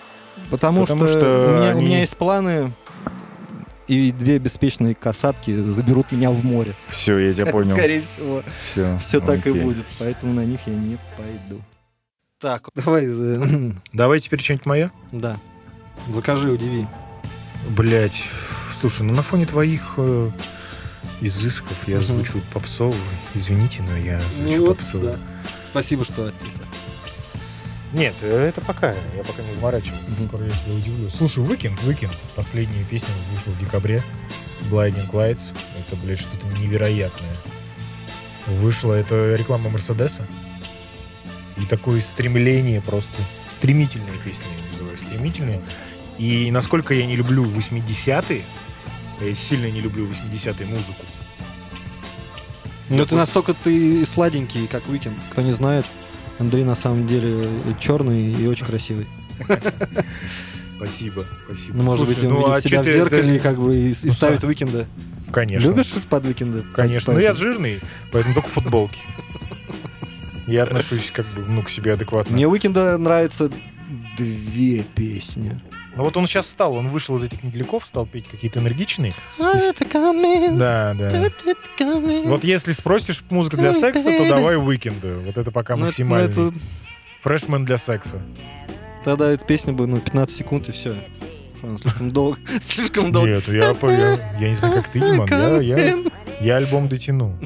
Потому, 0.51 0.83
Потому 0.83 1.07
что, 1.07 1.19
что 1.19 1.49
у, 1.51 1.59
меня, 1.61 1.69
у 1.75 1.79
они- 1.79 1.87
меня 1.87 2.01
есть 2.01 2.17
планы, 2.17 2.73
и 3.87 4.13
две 4.13 4.39
беспечные 4.39 4.95
касатки 4.95 5.57
заберут 5.65 6.13
меня 6.13 6.31
в 6.31 6.45
море. 6.45 6.73
Все, 6.89 7.19
я 7.19 7.33
тебя 7.35 7.47
понял. 7.47 7.77
Скорее 7.77 8.03
всего. 8.03 8.43
Все, 8.73 8.99
Все 8.99 9.21
так 9.21 9.47
и 9.47 9.53
будет, 9.53 9.87
поэтому 9.99 10.33
на 10.35 10.45
них 10.45 10.61
я 10.67 10.75
не 10.75 10.97
пойду. 11.17 11.61
Так, 12.41 12.69
давай, 12.75 13.07
Давай 13.93 14.21
теперь 14.21 14.41
что-нибудь 14.41 14.67
мое. 14.67 14.91
да. 15.13 15.39
Закажи, 16.09 16.51
удиви. 16.51 16.87
Блять, 17.69 18.23
слушай, 18.81 19.03
ну 19.03 19.13
на 19.13 19.23
фоне 19.23 19.45
твоих 19.45 19.95
э, 19.99 20.31
изысков 21.21 21.87
я 21.87 22.01
звучу 22.01 22.41
попсово. 22.55 22.95
Извините, 23.35 23.83
но 23.87 23.95
я 23.97 24.19
звучу 24.35 24.57
Ну 24.61 24.67
вот, 24.67 24.77
попсово. 24.79 25.05
да. 25.05 25.19
Спасибо, 25.69 26.05
что 26.07 26.29
это. 26.29 26.37
Нет, 27.93 28.15
э, 28.21 28.49
это 28.49 28.61
пока. 28.61 28.95
Я 29.17 29.25
пока 29.25 29.43
не 29.43 29.53
заморачивался. 29.53 30.13
Мгм. 30.13 30.29
Скоро 30.29 30.45
я 30.45 30.51
тебя 30.51 30.75
удивлю. 30.75 31.11
Слушай, 31.11 31.45
Weekend, 31.45 31.83
Weekend. 31.85 32.15
Последняя 32.37 32.85
песня 32.85 33.09
вышла 33.31 33.51
в 33.53 33.59
декабре. 33.59 34.03
Blinding 34.71 35.11
Lights. 35.11 35.55
Это, 35.79 35.97
блядь, 35.97 36.21
что-то 36.21 36.47
невероятное. 36.59 37.37
Вышла 38.47 38.95
это 38.95 39.35
реклама 39.35 39.71
Мерседеса. 39.71 40.27
И 41.57 41.67
такое 41.67 42.01
стремление 42.01 42.81
просто. 42.81 43.23
Стремительная 43.49 44.19
песня, 44.25 44.47
я 44.61 44.67
называю. 44.69 44.97
Стремительная. 44.97 45.61
И 46.17 46.51
насколько 46.51 46.95
я 46.95 47.07
не 47.07 47.17
люблю 47.17 47.45
80-е, 47.45 48.45
я 49.21 49.35
сильно 49.35 49.71
не 49.71 49.81
люблю 49.81 50.09
80-е 50.09 50.67
музыку. 50.67 51.05
Ну 52.89 53.05
ты 53.07 53.15
настолько 53.15 53.55
ты 53.55 54.05
сладенький, 54.05 54.67
как 54.67 54.89
Уикенд. 54.89 55.19
Кто 55.31 55.43
не 55.43 55.53
знает, 55.53 55.87
Андрей 56.41 56.65
на 56.65 56.75
самом 56.75 57.07
деле 57.07 57.49
черный 57.79 58.33
и 58.33 58.47
очень 58.47 58.67
красивый. 58.67 59.07
Спасибо, 60.77 61.25
спасибо. 61.47 61.77
Ну, 61.77 61.83
может 61.83 62.07
Слушай, 62.07 62.21
быть, 62.21 62.29
он 62.29 62.41
ну, 62.41 62.51
а 62.51 62.57
видит 62.57 62.63
чё 62.63 62.69
себя 62.69 62.83
в 62.83 62.87
зеркале 62.87 63.33
ты- 63.35 63.39
как 63.41 63.59
бы 63.59 63.77
и, 63.77 63.91
и 63.91 63.97
Ну, 64.03 64.11
ставит 64.13 64.43
Уикенда. 64.45 64.87
Конечно. 65.31 65.67
Любишь 65.69 65.93
под 66.09 66.25
Уикенда? 66.25 66.65
Конечно. 66.75 67.13
Ну, 67.13 67.19
я 67.19 67.35
жирный, 67.35 67.81
поэтому 68.11 68.35
только 68.35 68.49
футболки. 68.49 68.99
Я 70.47 70.63
отношусь 70.63 71.11
как 71.13 71.27
бы, 71.27 71.43
ну, 71.47 71.63
к 71.63 71.69
себе 71.71 71.93
адекватно. 71.93 72.35
Мне 72.35 72.49
Уикенда 72.49 72.97
нравятся 72.97 73.51
две 74.17 74.83
песни. 74.83 75.61
Ну 76.01 76.05
вот 76.07 76.17
он 76.17 76.27
сейчас 76.27 76.47
стал, 76.47 76.77
он 76.77 76.89
вышел 76.89 77.19
из 77.19 77.25
этих 77.25 77.43
медляков, 77.43 77.87
стал 77.87 78.07
петь 78.07 78.27
какие-то 78.27 78.59
энергичные. 78.61 79.13
А, 79.39 79.55
coming, 79.55 80.57
Да, 80.57 80.95
да. 80.99 81.31
Вот 82.25 82.43
если 82.43 82.73
спросишь 82.73 83.23
музыку 83.29 83.59
для 83.59 83.75
секса, 83.75 84.05
то 84.05 84.27
давай 84.27 84.57
уикенды. 84.57 85.19
Вот 85.19 85.37
это 85.37 85.51
пока 85.51 85.75
Ну, 85.75 85.81
ну, 85.81 85.87
максимально. 85.89 86.31
это- 86.31 86.53
Фрешмен 87.21 87.67
для 87.67 87.77
секса. 87.77 88.23
Тогда 89.05 89.31
эта 89.31 89.45
песня 89.45 89.75
бы, 89.75 89.87
ну, 89.87 90.01
15 90.01 90.35
секунд 90.35 90.71
и 90.71 90.73
все. 90.73 90.95
Она 91.63 91.77
слишком 91.77 92.11
долго. 92.13 92.39
Слишком 92.63 93.13
долго. 93.13 93.29
Нет, 93.29 93.49
я, 93.49 93.77
я, 93.83 94.39
я 94.41 94.49
не 94.49 94.55
знаю, 94.55 94.73
как 94.77 94.89
ты, 94.89 95.01
Диман. 95.01 95.29
Я, 95.29 95.61
я, 95.61 95.97
я 96.41 96.57
альбом 96.57 96.89
дотяну. 96.89 97.39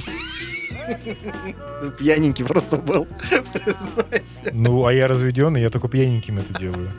Ты 1.81 1.91
Пьяненький 1.99 2.45
просто 2.45 2.77
был. 2.77 3.09
Признайся. 3.53 4.53
Ну, 4.53 4.87
а 4.87 4.93
я 4.93 5.09
разведенный, 5.09 5.61
я 5.61 5.71
только 5.71 5.89
пьяненьким 5.89 6.39
это 6.39 6.57
делаю. 6.57 6.93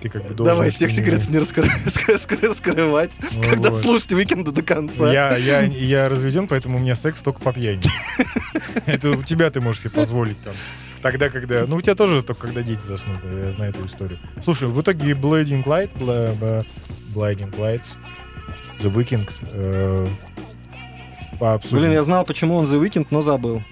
Ты 0.00 0.08
как 0.08 0.26
бы. 0.26 0.34
Давай 0.44 0.70
всех 0.70 0.90
секретов 0.90 1.28
не 1.30 1.38
раскры- 1.38 1.70
ска- 1.86 2.18
ска- 2.18 2.54
скрывать. 2.54 3.10
Ну 3.32 3.42
Когда 3.42 3.70
вот. 3.70 3.80
слушать 3.82 4.12
Уикенда 4.12 4.52
до 4.52 4.62
конца. 4.62 5.10
Я, 5.12 5.36
я, 5.36 5.62
я 5.62 6.08
разведен, 6.08 6.46
поэтому 6.46 6.76
у 6.76 6.80
меня 6.80 6.94
секс 6.94 7.20
только 7.22 7.40
по 7.40 7.52
пьяни. 7.52 7.80
Это 8.86 9.10
у 9.10 9.22
тебя 9.22 9.50
ты 9.50 9.60
можешь 9.60 9.82
себе 9.82 9.90
позволить 9.90 10.40
там. 10.42 10.54
Тогда, 11.00 11.28
когда... 11.28 11.66
Ну, 11.66 11.76
у 11.76 11.82
тебя 11.82 11.94
тоже 11.94 12.22
только 12.22 12.46
когда 12.46 12.62
дети 12.62 12.80
заснут, 12.80 13.18
я 13.24 13.50
знаю 13.52 13.72
эту 13.72 13.86
историю. 13.86 14.18
Слушай, 14.42 14.68
в 14.68 14.80
итоге 14.80 15.12
Blinding 15.12 15.62
Light, 15.64 15.90
Blinding 17.14 17.54
Lights, 17.58 17.96
The 18.78 18.90
Weeknd, 18.90 19.30
э, 19.52 20.06
пообсудим. 21.38 21.78
Блин, 21.78 21.92
я 21.92 22.04
знал, 22.04 22.24
почему 22.24 22.56
он 22.56 22.64
The 22.64 22.82
Weekend, 22.82 23.08
но 23.10 23.20
забыл. 23.20 23.62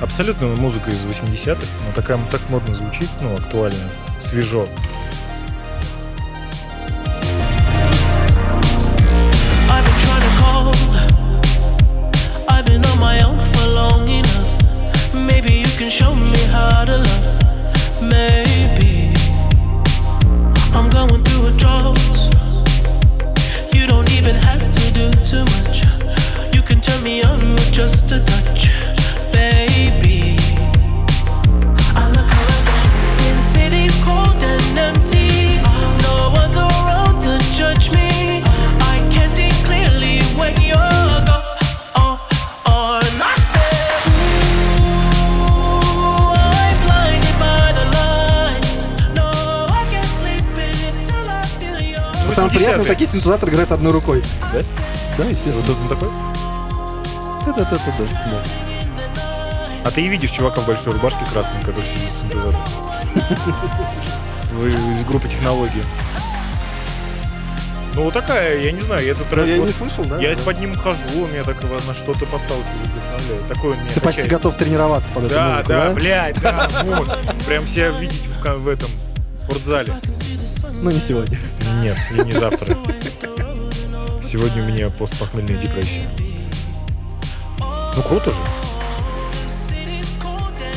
Абсолютно 0.00 0.46
музыка 0.46 0.90
из 0.90 1.04
80-х, 1.04 1.60
но 1.86 1.92
такая, 1.94 2.18
так 2.30 2.40
модно 2.50 2.72
звучит, 2.72 3.08
ну, 3.20 3.34
актуально, 3.36 3.90
свежо. 4.20 4.68
Your. 52.68 52.74
Самое 52.74 52.80
80-е. 52.80 52.84
приятное, 52.84 52.84
такие 52.86 53.10
синтезаторы 53.10 53.52
играют 53.52 53.72
одной 53.72 53.92
рукой. 53.92 54.22
Да? 54.52 54.60
Да, 55.18 55.24
естественно. 55.24 55.64
Вот 55.66 55.76
он 55.82 55.88
такой? 55.88 56.08
Да-да-да-да. 57.46 58.42
А 59.84 59.90
ты 59.90 60.02
и 60.02 60.08
видишь 60.08 60.30
чувака 60.30 60.60
в 60.60 60.66
большой 60.66 60.92
рубашке 60.92 61.20
красной, 61.32 61.60
который 61.62 61.86
сидит 61.86 62.10
с 62.10 62.20
синтезатором. 62.20 62.60
Из 64.90 65.04
группы 65.04 65.28
технологии. 65.28 65.82
Ну, 67.94 68.04
вот 68.04 68.14
такая, 68.14 68.60
я 68.60 68.70
не 68.70 68.80
знаю, 68.80 69.04
я 69.04 69.12
этот 69.12 69.28
трек... 69.28 69.46
Я 69.46 69.56
вот- 69.56 69.66
не 69.66 69.72
слышал, 69.72 70.04
да? 70.04 70.18
Я 70.18 70.34
Да. 70.34 70.42
под 70.42 70.60
ним 70.60 70.74
хожу, 70.76 71.00
он 71.22 71.32
меня 71.32 71.42
так 71.42 71.56
на 71.62 71.94
что-то 71.94 72.26
подталкивает, 72.26 72.86
вдохновляет. 72.94 73.48
Такой 73.48 73.72
он 73.72 73.78
меня 73.78 73.88
Ты 73.94 74.00
почти 74.00 74.22
качает. 74.22 74.30
готов 74.30 74.54
тренироваться 74.56 75.12
под 75.12 75.24
эту 75.24 75.34
Да, 75.34 75.48
музыку, 75.50 75.68
да, 75.68 75.84
да? 75.88 75.90
блядь, 75.94 76.40
да, 76.40 76.68
вот. 76.84 77.18
Прям 77.46 77.66
себя 77.66 77.88
видеть 77.88 78.26
в, 78.26 78.40
в 78.40 78.68
этом, 78.68 78.88
спортзале. 79.48 79.94
Ну, 80.82 80.90
не 80.90 81.00
сегодня. 81.00 81.38
Нет, 81.82 81.98
и 82.10 82.20
не 82.20 82.32
завтра. 82.32 82.76
Сегодня 84.22 84.62
у 84.62 84.66
меня 84.66 84.90
постпохмельная 84.90 85.58
депрессия. 85.58 86.08
Ну, 87.58 88.02
круто 88.02 88.30
же. 88.30 88.36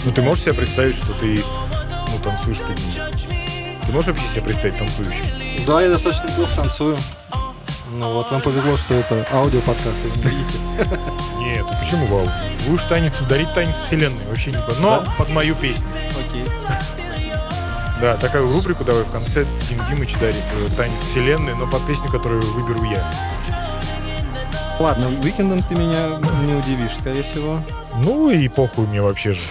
Ну, 0.06 0.12
ты 0.12 0.22
можешь 0.22 0.46
себе 0.46 0.56
представить, 0.56 0.96
что 0.96 1.14
ты 1.14 1.44
ну, 2.12 2.20
танцуешь 2.24 2.60
под 2.60 2.78
ним? 2.80 2.94
Ты 3.86 3.92
можешь 3.92 4.08
вообще 4.08 4.28
себе 4.28 4.42
представить 4.44 4.78
танцующим? 4.78 5.26
Да, 5.68 5.82
я 5.82 5.90
достаточно 5.90 6.28
плохо 6.36 6.56
танцую. 6.56 6.98
Ну 7.94 8.14
вот, 8.14 8.32
вам 8.32 8.42
повезло, 8.42 8.78
что 8.78 8.96
это 8.96 9.28
аудиоподкаст, 9.34 9.98
вы 10.04 10.10
не 10.18 10.38
видите. 10.38 10.58
Нет, 11.40 11.66
ну 11.70 11.78
почему 11.80 12.06
вау? 12.06 12.28
Будешь 12.66 12.84
танец, 12.86 13.20
дарить 13.22 13.54
танец 13.54 13.76
вселенной, 13.76 14.26
вообще 14.30 14.52
не 14.52 14.58
под... 14.58 14.80
Но 14.80 15.04
под 15.18 15.30
мою 15.30 15.56
песню. 15.56 15.88
Окей. 16.26 16.44
Да, 18.02 18.18
такую 18.18 18.52
рубрику 18.52 18.84
давай 18.84 19.04
в 19.04 19.12
конце 19.12 19.46
Дим 19.70 19.80
Димыч 19.88 20.18
дарит 20.18 20.44
э, 20.54 20.76
танец 20.76 21.00
вселенной, 21.02 21.54
но 21.54 21.68
под 21.68 21.86
песню, 21.86 22.10
которую 22.10 22.42
выберу 22.42 22.84
я. 22.84 23.06
Ладно, 24.80 25.10
уикендом 25.24 25.62
ты 25.62 25.76
меня 25.76 26.18
не 26.44 26.56
удивишь, 26.56 26.98
скорее 27.00 27.22
всего. 27.22 27.60
Ну 28.04 28.32
и 28.32 28.48
похуй 28.48 28.88
мне 28.88 29.04
вообще 29.04 29.34
же. 29.34 29.42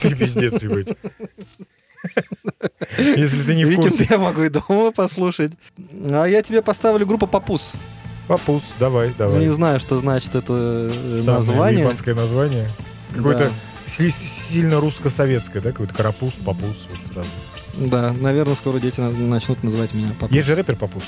Ты 0.00 0.14
пиздец, 0.14 0.62
ебать. 0.62 0.96
Если 2.96 3.42
ты 3.42 3.56
не 3.56 3.64
в 3.64 3.74
курсе. 3.74 4.06
я 4.08 4.18
могу 4.18 4.44
и 4.44 4.48
дома 4.48 4.92
послушать. 4.92 5.50
А 6.08 6.26
я 6.26 6.42
тебе 6.42 6.62
поставлю 6.62 7.04
группу 7.06 7.26
Папус. 7.26 7.72
Папус, 8.28 8.74
давай, 8.78 9.12
давай. 9.18 9.40
Не 9.40 9.50
знаю, 9.52 9.80
что 9.80 9.98
значит 9.98 10.36
это 10.36 10.52
э, 10.52 11.22
название. 11.24 11.80
ебанское 11.80 12.14
название. 12.14 12.68
Си- 13.12 13.50
сильно 13.90 14.80
русско-советское, 14.80 15.60
да? 15.60 15.70
Какой-то 15.72 15.94
карапуз, 15.94 16.32
папус, 16.44 16.86
вот 16.90 17.06
сразу. 17.06 17.28
Да, 17.76 18.12
наверное, 18.12 18.54
скоро 18.56 18.78
дети 18.80 19.00
на- 19.00 19.10
начнут 19.10 19.62
называть 19.62 19.94
меня 19.94 20.08
Папус. 20.18 20.34
Есть 20.34 20.46
же 20.46 20.54
рэпер 20.54 20.76
папус. 20.76 21.04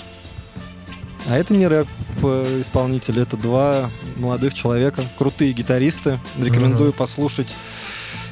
А 1.29 1.37
это 1.39 1.55
не 1.55 1.67
рэп-исполнитель, 1.69 3.21
это 3.21 3.37
два 3.37 3.91
молодых 4.17 4.55
человека, 4.55 5.05
крутые 5.19 5.53
гитаристы. 5.53 6.19
Рекомендую 6.39 6.93
послушать 6.93 7.55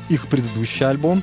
их 0.08 0.26
предыдущий 0.26 0.84
альбом, 0.84 1.22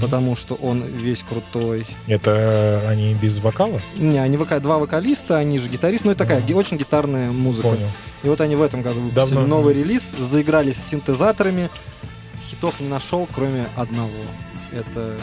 потому 0.00 0.36
что 0.36 0.54
он 0.54 0.84
весь 0.84 1.24
крутой. 1.28 1.86
Это 2.06 2.84
они 2.88 3.14
без 3.14 3.40
вокала? 3.40 3.80
Не, 3.96 4.18
они 4.18 4.36
вока- 4.36 4.60
два 4.60 4.78
вокалиста, 4.78 5.36
они 5.38 5.58
же 5.58 5.68
гитаристы, 5.68 6.06
ну 6.06 6.12
и 6.12 6.16
такая 6.16 6.40
ги- 6.40 6.52
очень 6.54 6.76
гитарная 6.76 7.32
музыка. 7.32 7.68
Понял. 7.70 7.88
И 8.22 8.28
вот 8.28 8.40
они 8.40 8.54
в 8.54 8.62
этом 8.62 8.82
году 8.82 9.00
выпустили 9.00 9.34
Давно. 9.34 9.46
новый 9.46 9.74
релиз, 9.74 10.02
заигрались 10.18 10.76
с 10.76 10.88
синтезаторами. 10.88 11.68
Хитов 12.48 12.80
не 12.80 12.88
нашел, 12.88 13.28
кроме 13.32 13.66
одного. 13.76 14.24
Это 14.72 15.16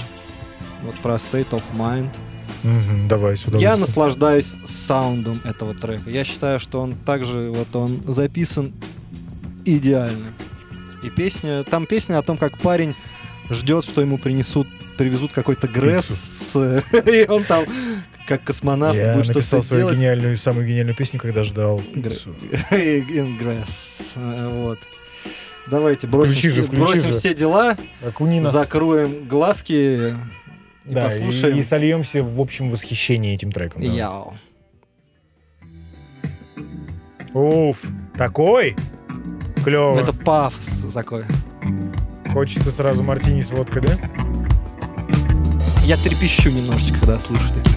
вот 0.84 0.96
про 1.00 1.16
State 1.16 1.50
of 1.50 1.64
Mind. 1.76 2.10
Мгм, 2.64 3.08
давай 3.08 3.36
сюда. 3.36 3.58
Я 3.58 3.78
наслаждаюсь 3.78 4.52
саундом 4.68 5.42
этого 5.44 5.74
трека. 5.74 6.10
Я 6.10 6.24
считаю, 6.24 6.60
что 6.60 6.82
он 6.82 6.94
также 6.94 7.52
вот 7.52 7.76
он 7.76 8.02
записан 8.08 8.74
идеально. 9.66 10.28
И 11.04 11.10
песня, 11.10 11.64
там 11.64 11.86
песня 11.86 12.18
о 12.20 12.22
том, 12.22 12.38
как 12.38 12.58
парень 12.60 12.96
ждет, 13.50 13.86
что 13.86 14.02
ему 14.02 14.18
принесут, 14.18 14.68
привезут 14.98 15.32
какой-то 15.32 15.68
гресс, 15.68 16.56
и 16.56 17.26
он 17.28 17.44
там 17.44 17.66
как 18.28 18.44
космонавт 18.44 18.98
Я 18.98 19.14
будет 19.16 19.28
написал 19.30 19.62
свою 19.62 19.84
делать. 19.84 19.98
гениальную, 19.98 20.38
самую 20.38 20.68
гениальную 20.68 20.96
песню, 20.96 21.20
когда 21.20 21.44
ждал. 21.44 21.80
Ингресс. 22.72 24.00
Вот. 24.16 24.80
Давайте 25.68 26.08
бросим, 26.08 26.32
Включи 26.34 26.50
же, 26.50 26.62
все, 26.62 26.72
включи 26.72 26.82
бросим 26.84 27.14
же. 27.14 27.20
все 27.20 27.34
дела, 27.34 27.76
Окуни 28.06 28.40
нас. 28.40 28.54
закроем 28.54 29.28
глазки 29.28 29.74
и 29.74 30.14
Да, 30.86 31.06
послушаем. 31.06 31.58
и, 31.58 31.60
и 31.60 31.64
сольемся 31.64 32.22
в 32.24 32.40
общем 32.40 32.70
восхищении 32.70 33.34
этим 33.34 33.52
треком. 33.52 33.82
да. 33.82 33.88
Яу. 33.88 34.34
Уф, 37.34 37.88
такой? 38.16 38.76
Клево. 39.64 40.00
Это 40.00 40.14
пафос 40.14 40.92
такой. 40.94 41.24
Хочется 42.32 42.70
сразу 42.72 43.04
мартини 43.04 43.42
с 43.42 43.52
водкой, 43.52 43.82
да? 43.82 43.90
Я 45.84 45.98
трепещу 45.98 46.50
немножечко, 46.52 47.00
когда 47.00 47.20
слышу 47.20 47.44
такие. 47.54 47.76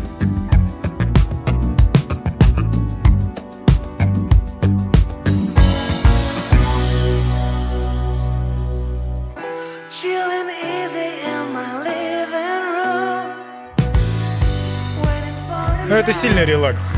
Это 15.98 16.12
сильный 16.12 16.44
релакс. 16.44 16.92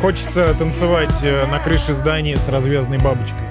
Хочется 0.00 0.52
танцевать 0.54 1.22
э, 1.22 1.46
на 1.46 1.58
крыше 1.58 1.92
здания 1.92 2.36
с 2.36 2.48
развязанной 2.48 2.98
бабочкой. 2.98 3.47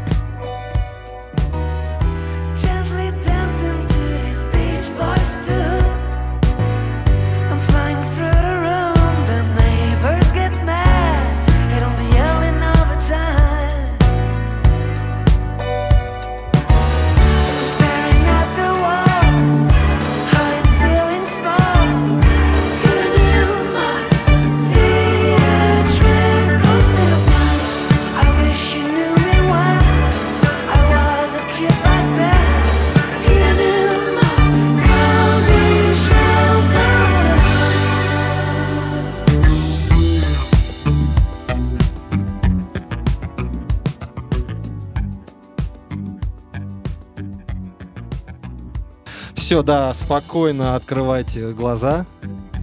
Все, 49.58 49.63
да, 49.63 49.91
спокойно 49.96 50.76
открывайте 50.76 51.50
глаза. 51.50 52.06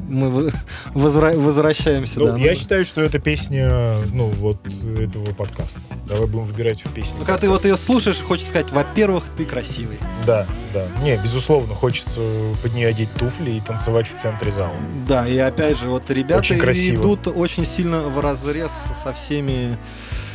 Мы 0.09 0.53
возра- 0.95 1.37
возвращаемся. 1.37 2.21
Ну, 2.21 2.27
да, 2.27 2.37
я 2.37 2.53
ну, 2.53 2.57
считаю, 2.57 2.85
что 2.85 3.01
это 3.03 3.19
песня, 3.19 3.97
ну, 4.13 4.29
вот 4.29 4.59
этого 4.97 5.25
подкаста. 5.33 5.81
Давай 6.07 6.29
будем 6.29 6.45
выбирать 6.45 6.85
песню. 6.95 7.17
Ну, 7.19 7.25
когда 7.25 7.41
ты 7.41 7.51
вот 7.51 7.65
ее 7.65 7.77
слушаешь, 7.77 8.19
хочется 8.21 8.51
сказать, 8.51 8.71
во-первых, 8.71 9.25
ты 9.37 9.45
красивый. 9.45 9.99
Да, 10.25 10.47
да. 10.73 10.87
Не, 11.03 11.17
безусловно, 11.17 11.75
хочется 11.75 12.21
под 12.63 12.73
нее 12.75 12.87
одеть 12.87 13.13
туфли 13.15 13.51
и 13.51 13.61
танцевать 13.61 14.07
в 14.07 14.15
центре 14.15 14.53
зала. 14.53 14.77
Да, 15.09 15.27
и 15.27 15.37
опять 15.37 15.77
же, 15.81 15.89
вот 15.89 16.09
ребята 16.11 16.39
Очень 16.39 16.61
красиво. 16.61 17.03
идут 17.03 17.27
очень 17.27 17.67
сильно 17.67 18.03
в 18.03 18.21
разрез 18.21 18.71
со 19.03 19.13
всеми. 19.13 19.77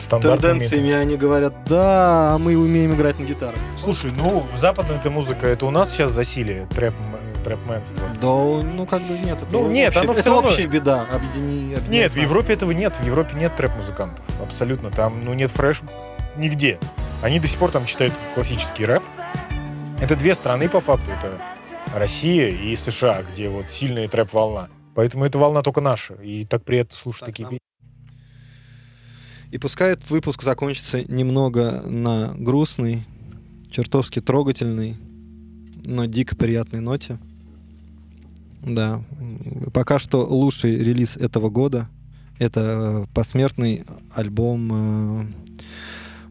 Тенденциями. 0.07 0.91
Они 0.91 1.17
говорят, 1.17 1.53
да, 1.65 2.35
а 2.35 2.37
мы 2.37 2.55
умеем 2.57 2.93
играть 2.93 3.19
на 3.19 3.23
гитарах. 3.25 3.55
Слушай, 3.77 4.11
ну, 4.15 4.45
западная 4.57 4.97
эта 4.97 5.09
музыка, 5.09 5.47
это 5.47 5.65
у 5.65 5.71
нас 5.71 5.91
сейчас 5.91 6.11
засилие 6.11 6.65
трэп, 6.67 6.93
трэпменства. 7.43 8.01
Да, 8.21 8.27
ну 8.27 8.85
как 8.85 9.01
бы 9.01 9.17
нет. 9.25 9.37
это 9.41 9.45
Ну, 9.51 9.69
нет, 9.69 9.89
общая- 9.89 9.99
оно 10.01 10.11
это 10.13 10.21
всё 10.21 10.33
равно- 10.33 10.49
общая 10.49 10.67
беда. 10.67 11.05
Объедини, 11.11 11.73
объединяет 11.75 11.89
Нет, 11.89 12.11
в 12.11 12.15
нас. 12.15 12.23
Европе 12.25 12.53
этого 12.53 12.71
нет. 12.71 12.93
В 12.95 13.05
Европе 13.05 13.31
нет 13.35 13.55
трэп-музыкантов. 13.55 14.23
Абсолютно. 14.41 14.91
Там, 14.91 15.23
ну, 15.23 15.33
нет 15.33 15.49
фреш 15.51 15.81
нигде. 16.37 16.79
Они 17.21 17.39
до 17.39 17.47
сих 17.47 17.57
пор 17.59 17.71
там 17.71 17.85
читают 17.85 18.13
классический 18.35 18.85
рэп. 18.85 19.03
Это 20.01 20.15
две 20.15 20.33
страны, 20.35 20.69
по 20.69 20.79
факту. 20.79 21.11
Это 21.11 21.37
Россия 21.97 22.49
и 22.49 22.75
США, 22.75 23.21
где 23.33 23.49
вот 23.49 23.69
сильная 23.69 24.07
трэп-волна. 24.07 24.69
Поэтому 24.95 25.25
эта 25.25 25.37
волна 25.37 25.61
только 25.61 25.81
наша. 25.81 26.13
И 26.15 26.45
так 26.45 26.63
приятно 26.63 26.95
слушать 26.95 27.25
такие 27.25 27.45
песни. 27.47 27.59
И 29.51 29.57
пускай 29.57 29.93
этот 29.93 30.09
выпуск 30.09 30.43
закончится 30.43 31.03
немного 31.11 31.81
на 31.87 32.33
грустной, 32.37 33.03
чертовски 33.71 34.21
трогательной, 34.21 34.95
но 35.85 36.05
дико 36.05 36.35
приятной 36.35 36.81
ноте. 36.81 37.17
Да. 38.61 39.03
Пока 39.73 39.99
что 39.99 40.25
лучший 40.25 40.77
релиз 40.77 41.17
этого 41.17 41.49
года— 41.49 41.89
это 42.39 43.05
э, 43.07 43.13
посмертный 43.13 43.83
альбом 44.13 44.71
э, 44.71 45.25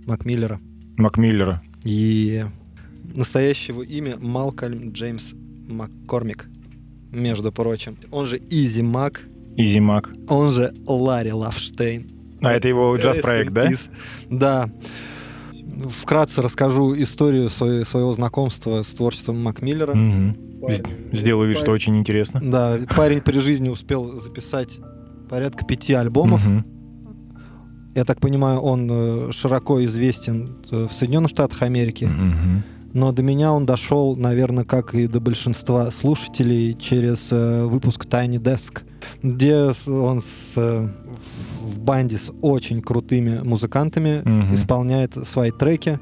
Мак 0.07 0.21
Миллера. 0.21 0.61
Мак 0.97 1.15
Миллера. 1.15 1.63
И 1.85 2.45
настоящее 3.15 3.75
его 3.75 3.83
имя 3.83 4.17
Малкольм 4.19 4.93
Джеймс 4.93 5.33
Маккормик, 5.69 6.49
между 7.11 7.51
прочим. 7.53 7.97
Он 8.11 8.27
же 8.27 8.41
EZ 8.51 8.83
Mac, 8.83 9.23
EZ 9.57 9.81
Mac. 9.81 10.11
он 10.29 10.51
же 10.51 10.75
Larry 10.87 11.33
Lovestein. 11.33 12.18
А 12.43 12.53
это 12.53 12.69
его 12.69 12.97
джаз-проект, 12.97 13.53
да? 13.53 13.69
Да. 14.31 14.71
Вкратце 15.91 16.43
расскажу 16.43 16.95
историю 17.01 17.51
своей- 17.51 17.85
своего 17.85 18.13
знакомства 18.15 18.83
с 18.83 18.89
творчеством 18.89 19.43
Макмиллера. 19.43 19.95
С- 20.69 20.83
Сделаю 21.13 21.49
вид, 21.49 21.59
что 21.59 21.71
очень 21.73 21.97
интересно. 21.97 22.41
Да, 22.43 22.79
парень 22.97 23.21
при 23.21 23.39
жизни 23.39 23.69
успел 23.69 24.19
записать 24.21 24.79
порядка 25.31 25.65
пяти 25.65 25.93
альбомов. 25.95 26.45
Мгм. 26.45 26.65
Я 27.95 28.05
так 28.05 28.21
понимаю, 28.21 28.59
он 28.61 28.89
э, 28.91 29.33
широко 29.33 29.85
известен 29.85 30.59
э, 30.71 30.87
в 30.89 30.93
Соединенных 30.93 31.31
Штатах 31.31 31.63
Америки. 31.63 32.05
Мгм. 32.05 32.63
Но 32.95 33.13
до 33.13 33.23
меня 33.23 33.53
он 33.53 33.67
дошел, 33.67 34.17
наверное, 34.17 34.65
как 34.65 34.95
и 34.95 35.07
до 35.07 35.21
большинства 35.21 35.91
слушателей, 35.91 36.75
через 36.81 37.29
э, 37.31 37.65
выпуск 37.65 38.07
Tiny 38.07 38.39
Desk, 38.41 38.83
где 39.23 39.71
он 39.91 40.21
с, 40.21 40.55
э, 40.57 40.89
в- 41.63 41.79
банде 41.81 42.17
с 42.19 42.33
очень 42.41 42.81
крутыми 42.81 43.41
музыкантами 43.43 44.23
Мгм. 44.25 44.55
исполняет 44.55 45.15
свои 45.27 45.51
треки. 45.51 45.99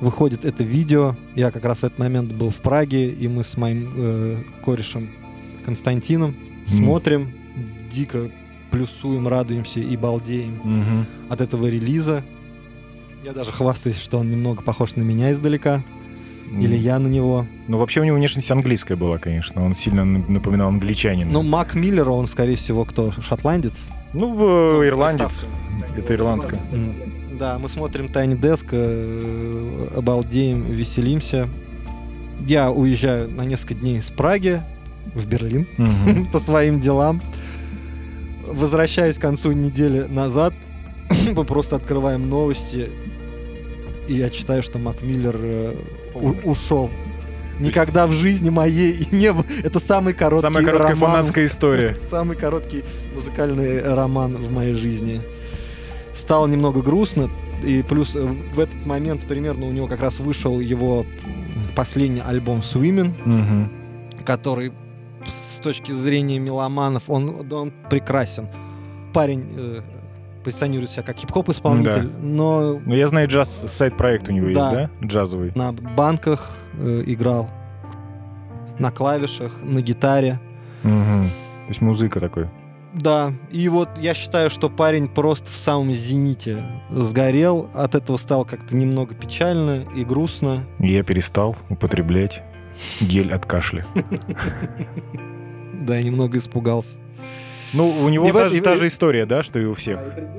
Выходит 0.00 0.44
это 0.44 0.64
видео. 0.64 1.14
Я 1.36 1.50
как 1.50 1.64
раз 1.64 1.80
в 1.80 1.84
этот 1.84 1.98
момент 1.98 2.32
был 2.32 2.50
в 2.50 2.60
Праге, 2.62 3.10
и 3.10 3.28
мы 3.28 3.44
с 3.44 3.56
моим 3.56 3.92
э, 3.94 4.42
корешем 4.64 5.10
Константином 5.64 6.34
смотрим, 6.66 7.32
дико 7.92 8.30
плюсуем, 8.70 9.28
радуемся 9.28 9.80
и 9.80 9.96
балдеем 9.96 10.54
Мгм. 10.64 11.06
от 11.28 11.40
этого 11.42 11.66
релиза. 11.66 12.24
Я 13.22 13.32
даже 13.32 13.52
хвастаюсь, 13.52 13.98
что 14.00 14.18
он 14.18 14.30
немного 14.30 14.62
похож 14.62 14.96
на 14.96 15.02
меня 15.02 15.32
издалека. 15.32 15.82
Или 16.60 16.76
я 16.76 16.98
на 16.98 17.06
него. 17.06 17.46
Ну, 17.66 17.78
вообще 17.78 18.00
у 18.00 18.04
него 18.04 18.16
внешность 18.16 18.50
английская 18.50 18.94
была, 18.94 19.16
конечно. 19.18 19.64
Он 19.64 19.74
сильно 19.74 20.04
напоминал 20.04 20.68
англичанина. 20.68 21.30
Ну, 21.30 21.42
Мак 21.42 21.74
Миллер, 21.74 22.10
он, 22.10 22.26
скорее 22.26 22.56
всего, 22.56 22.84
кто? 22.84 23.10
Шотландец? 23.12 23.80
Ну, 24.12 24.34
в- 24.34 24.86
ирландец. 24.86 25.46
Это 25.96 26.14
ирландское. 26.14 26.60
М, 26.72 26.94
Да, 27.38 27.58
мы 27.58 27.68
смотрим 27.70 28.06
Tiny 28.06 28.38
Desk, 28.38 28.66
э, 28.72 29.88
обалдеем, 29.96 30.64
веселимся. 30.64 31.48
Я 32.46 32.70
уезжаю 32.70 33.30
на 33.30 33.42
несколько 33.42 33.74
дней 33.74 33.96
из 33.98 34.10
Праги 34.10 34.60
в 35.14 35.26
Берлин 35.26 35.66
Мгм. 35.78 36.26
по 36.32 36.38
своим 36.38 36.78
делам. 36.80 37.20
Возвращаюсь 38.46 39.16
к 39.16 39.22
концу 39.22 39.52
недели 39.52 40.02
назад. 40.02 40.52
Мы 41.34 41.44
просто 41.44 41.76
открываем 41.76 42.28
новости. 42.28 42.90
И 44.08 44.14
я 44.14 44.30
читаю, 44.30 44.62
что 44.62 44.78
Мак 44.78 45.02
Миллер 45.02 45.36
э, 45.40 45.74
у- 46.14 46.50
ушел. 46.50 46.90
Никогда 47.60 48.06
в 48.06 48.12
жизни 48.12 48.50
моей 48.50 49.06
не 49.12 49.32
было. 49.32 49.44
Это 49.62 49.78
самый 49.78 50.14
короткий 50.14 50.42
Самая 50.42 50.64
короткая 50.64 50.94
роман. 50.94 51.10
фанатская 51.12 51.46
история. 51.46 51.96
Самый 52.10 52.36
короткий 52.36 52.82
музыкальный 53.14 53.82
роман 53.94 54.34
в 54.36 54.50
моей 54.50 54.74
жизни. 54.74 55.20
Стало 56.14 56.46
немного 56.46 56.82
грустно. 56.82 57.30
И 57.64 57.82
плюс 57.88 58.16
э, 58.16 58.20
в 58.54 58.58
этот 58.58 58.84
момент 58.86 59.26
примерно 59.26 59.66
у 59.66 59.70
него 59.72 59.86
как 59.86 60.00
раз 60.00 60.18
вышел 60.18 60.58
его 60.58 61.06
последний 61.76 62.20
альбом 62.20 62.58
Swimming, 62.60 63.12
Мгм. 63.24 63.70
который 64.24 64.72
с 65.24 65.60
точки 65.60 65.92
зрения 65.92 66.40
меломанов, 66.40 67.04
он, 67.08 67.46
он 67.52 67.72
прекрасен. 67.88 68.48
Парень 69.12 69.46
э, 69.56 69.80
позиционирует 70.42 70.90
себя 70.90 71.02
как 71.02 71.16
хип-хоп 71.16 71.48
исполнитель, 71.50 72.10
но 72.20 72.80
Ну, 72.84 72.94
я 72.94 73.06
знаю, 73.06 73.28
джаз 73.28 73.48
сайт-проект 73.66 74.28
у 74.28 74.32
него 74.32 74.46
есть, 74.48 74.58
Да. 74.60 74.70
да? 75.00 75.06
Джазовый. 75.06 75.52
на 75.54 75.72
банках 75.72 76.56
э, 76.78 77.02
играл, 77.06 77.50
на 78.78 78.90
клавишах, 78.90 79.52
на 79.62 79.80
гитаре. 79.80 80.40
Мгм. 80.82 81.28
То 81.28 81.68
есть 81.68 81.80
музыка 81.80 82.20
такой. 82.20 82.48
Да, 82.94 83.32
и 83.50 83.68
вот 83.70 83.88
я 83.98 84.12
считаю, 84.12 84.50
что 84.50 84.68
парень 84.68 85.08
просто 85.08 85.48
в 85.50 85.56
самом 85.56 85.92
зените 85.92 86.62
сгорел. 86.90 87.70
От 87.72 87.94
этого 87.94 88.18
стало 88.18 88.44
как-то 88.44 88.76
немного 88.76 89.14
печально 89.14 89.84
и 89.96 90.04
грустно. 90.04 90.64
Я 90.78 91.02
перестал 91.02 91.56
употреблять 91.70 92.42
гель 93.00 93.32
от 93.32 93.46
кашля. 93.46 93.86
Да, 95.82 95.96
я 95.96 96.02
немного 96.04 96.38
испугался. 96.38 96.96
Ну, 97.72 97.88
у 97.88 98.08
него 98.08 98.28
И 98.28 98.32
та, 98.32 98.46
и 98.48 98.60
та 98.60 98.76
же 98.76 98.86
история, 98.86 99.26
да, 99.26 99.42
что 99.42 99.58
и 99.58 99.64
у 99.64 99.74
всех. 99.74 99.98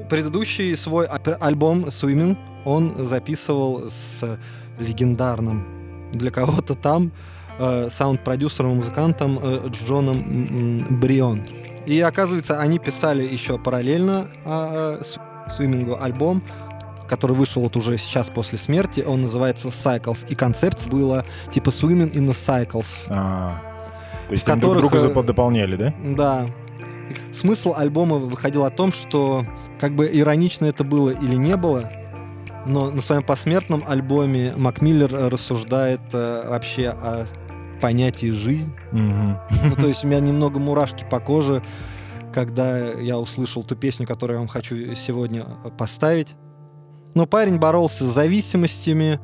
Предыдущий 0.09 0.75
свой 0.77 1.07
альбом 1.07 1.85
Swimming 1.85 2.37
он 2.65 3.07
записывал 3.07 3.89
с 3.89 4.37
легендарным 4.79 5.65
для 6.11 6.31
кого-то 6.31 6.75
там 6.75 7.11
э, 7.59 7.89
саунд-продюсером 7.91 8.73
и 8.73 8.75
музыкантом 8.75 9.39
э, 9.41 9.67
Джоном 9.69 10.17
м, 10.17 10.87
м, 10.89 10.99
Брион. 10.99 11.43
И 11.85 11.99
оказывается, 11.99 12.59
они 12.59 12.79
писали 12.79 13.23
еще 13.23 13.57
параллельно 13.57 14.27
а, 14.45 14.99
э, 14.99 15.03
Swimming 15.49 15.97
альбом, 15.99 16.41
который 17.09 17.35
вышел 17.35 17.61
вот 17.61 17.75
уже 17.75 17.97
сейчас 17.97 18.29
после 18.29 18.57
смерти. 18.57 19.03
Он 19.05 19.23
называется 19.23 19.67
Cycles. 19.67 20.25
И 20.29 20.35
концепция 20.35 20.89
была 20.89 21.25
типа 21.51 21.69
Swimming 21.69 22.13
in 22.13 22.27
the 22.27 22.33
Cycles. 22.33 22.87
А, 23.09 23.61
то 24.29 24.33
есть 24.33 24.47
они 24.47 24.61
друг 24.61 24.75
которых, 24.75 25.01
друга 25.01 25.19
э, 25.19 25.23
дополняли, 25.23 25.75
да? 25.75 25.93
Да. 26.03 26.47
Смысл 27.33 27.73
альбома 27.75 28.17
выходил 28.17 28.63
о 28.63 28.69
том, 28.69 28.91
что 28.91 29.45
как 29.79 29.95
бы 29.95 30.09
иронично 30.11 30.65
это 30.65 30.83
было 30.83 31.09
или 31.09 31.35
не 31.35 31.57
было, 31.57 31.91
но 32.67 32.91
на 32.91 33.01
своем 33.01 33.23
посмертном 33.23 33.83
альбоме 33.87 34.53
Макмиллер 34.55 35.13
э, 35.13 35.27
рассуждает 35.29 36.01
э, 36.13 36.47
вообще 36.47 36.89
о 36.89 37.27
понятии 37.81 38.29
жизнь. 38.29 38.73
Мгм. 38.91 39.39
Ну, 39.65 39.75
то 39.75 39.87
есть 39.87 40.03
у 40.03 40.07
меня 40.07 40.19
немного 40.19 40.59
мурашки 40.59 41.05
по 41.09 41.19
коже, 41.19 41.61
когда 42.31 42.77
я 42.77 43.17
услышал 43.17 43.63
ту 43.63 43.75
песню, 43.75 44.07
которую 44.07 44.35
я 44.35 44.39
вам 44.39 44.47
хочу 44.47 44.93
сегодня 44.95 45.45
э, 45.63 45.69
поставить. 45.71 46.35
Но 47.15 47.25
парень 47.25 47.57
боролся 47.57 48.05
с 48.05 48.13
зависимостями, 48.13 49.19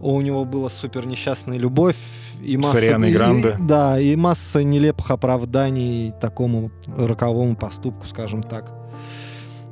у 0.00 0.20
него 0.20 0.44
была 0.44 0.68
супер 0.68 1.06
несчастная 1.06 1.58
любовь 1.58 1.96
и 2.42 2.56
масса... 2.56 2.78
И- 2.78 3.10
и- 3.10 3.12
Гранде. 3.12 3.56
да, 3.60 3.98
и 4.00 4.14
масса 4.16 4.62
нелепых 4.62 5.10
оправданий 5.10 6.12
такому 6.20 6.70
роковому 6.96 7.56
поступку, 7.56 8.06
скажем 8.06 8.42
так. 8.42 8.72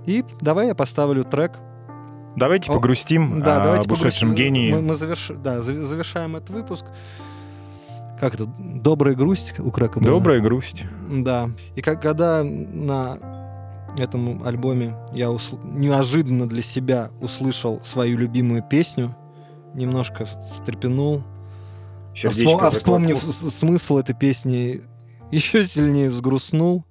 И 0.07 0.25
давай 0.41 0.69
я 0.69 0.75
поставлю 0.75 1.25
трек. 1.25 1.53
Давайте 2.37 2.71
О, 2.71 2.75
погрустим 2.75 3.41
Да, 3.43 3.59
а, 3.61 3.65
давайте 3.65 3.87
об 3.89 3.93
ушедшем 3.93 4.31
погрузим. 4.31 4.35
гении. 4.55 4.73
Мы, 4.73 4.83
мы 4.83 4.95
заверш- 4.95 5.41
да, 5.41 5.62
завершаем 5.62 6.37
этот 6.37 6.51
выпуск. 6.51 6.85
Как 8.21 8.35
это? 8.35 8.47
Добрая 8.59 9.15
грусть 9.15 9.55
у 9.59 9.71
Крека 9.71 10.01
была? 10.01 10.12
Добрая 10.12 10.41
грусть. 10.41 10.85
Да. 11.11 11.51
И 11.77 11.81
как, 11.83 12.01
когда 12.03 12.43
на 12.43 13.19
этом 13.99 14.43
альбоме 14.45 14.97
я 15.12 15.27
усл- 15.27 15.59
неожиданно 15.77 16.49
для 16.49 16.62
себя 16.62 17.11
услышал 17.21 17.81
свою 17.85 18.19
любимую 18.19 18.62
песню, 18.62 19.15
немножко 19.75 20.27
встрепенул, 20.53 21.23
Сердечко 22.15 22.57
вспом- 22.57 22.61
а 22.67 22.71
вспомнив 22.71 23.19
смысл 23.23 23.99
этой 23.99 24.15
песни, 24.15 24.83
еще 25.31 25.65
сильнее 25.65 26.09
взгрустнул. 26.11 26.85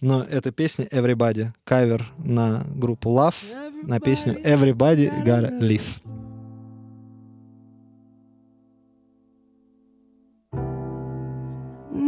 Но 0.00 0.22
эта 0.22 0.52
песня 0.52 0.86
Everybody, 0.90 1.48
кавер 1.64 2.06
на 2.18 2.64
группу 2.74 3.10
Love, 3.10 3.34
на 3.82 4.00
песню 4.00 4.34
Everybody 4.42 5.10
Gotta 5.24 5.58
Live. 5.60 6.00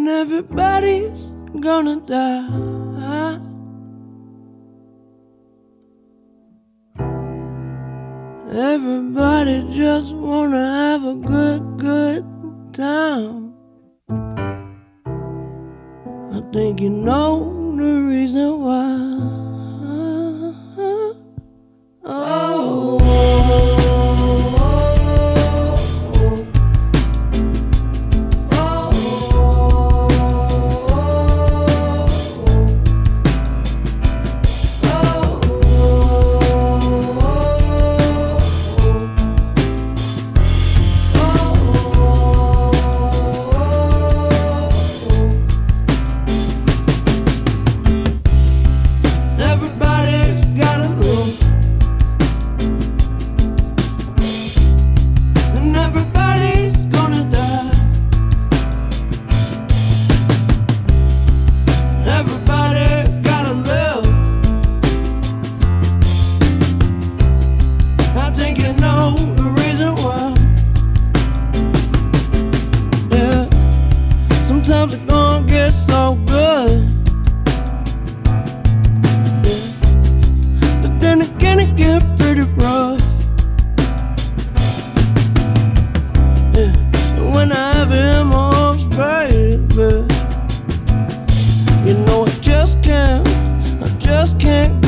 Everybody's 0.07 1.33
gonna 1.61 2.01
die. 2.01 3.41
Everybody 8.53 9.67
just 9.73 10.15
wanna 10.15 10.57
have 10.57 11.05
a 11.05 11.15
good, 11.15 11.79
good 11.79 12.25
I 12.79 13.53
think 16.53 16.81
you 16.81 16.91
know 16.91 17.75
the 17.77 18.03
reason 18.03 18.61
why. 18.61 19.06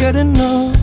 good 0.09 0.17
enough 0.17 0.78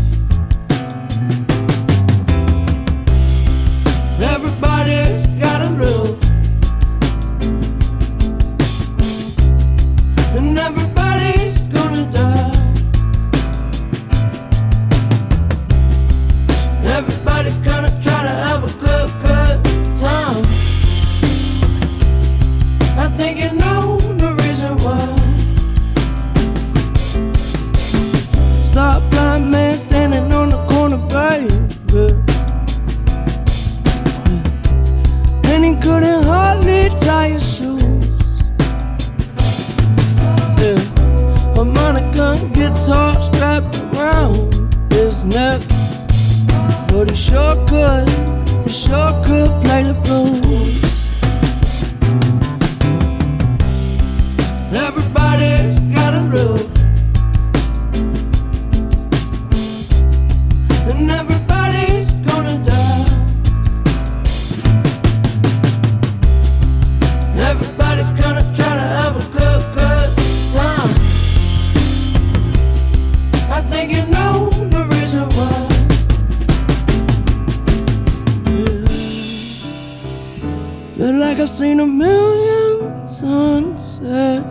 I've 81.46 81.52
seen 81.52 81.80
a 81.80 81.86
million 81.86 83.08
sunsets. 83.08 84.50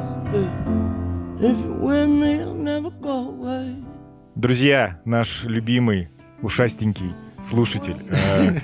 If 1.40 1.58
you're 1.64 1.72
with 1.72 2.08
me, 2.08 2.40
I'll 2.40 2.54
never 2.54 2.90
go 2.90 3.30
away. 3.34 3.82
Друзья, 4.36 5.00
наш 5.04 5.42
любимый 5.42 6.10
ушастенький 6.40 7.12
слушатель. 7.40 7.96
э, 8.12 8.60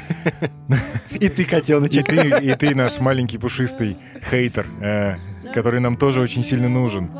И 1.19 1.29
ты, 1.29 1.45
котеночек. 1.45 2.13
и 2.13 2.55
ты 2.55 2.77
наш 2.77 3.01
маленький 3.01 3.39
пушистый 3.39 3.97
хейтер, 4.31 4.65
э, 4.81 5.17
который 5.53 5.81
нам 5.81 5.97
тоже 5.97 6.21
очень 6.21 6.45
сильно 6.45 6.69
нужен. 6.69 7.11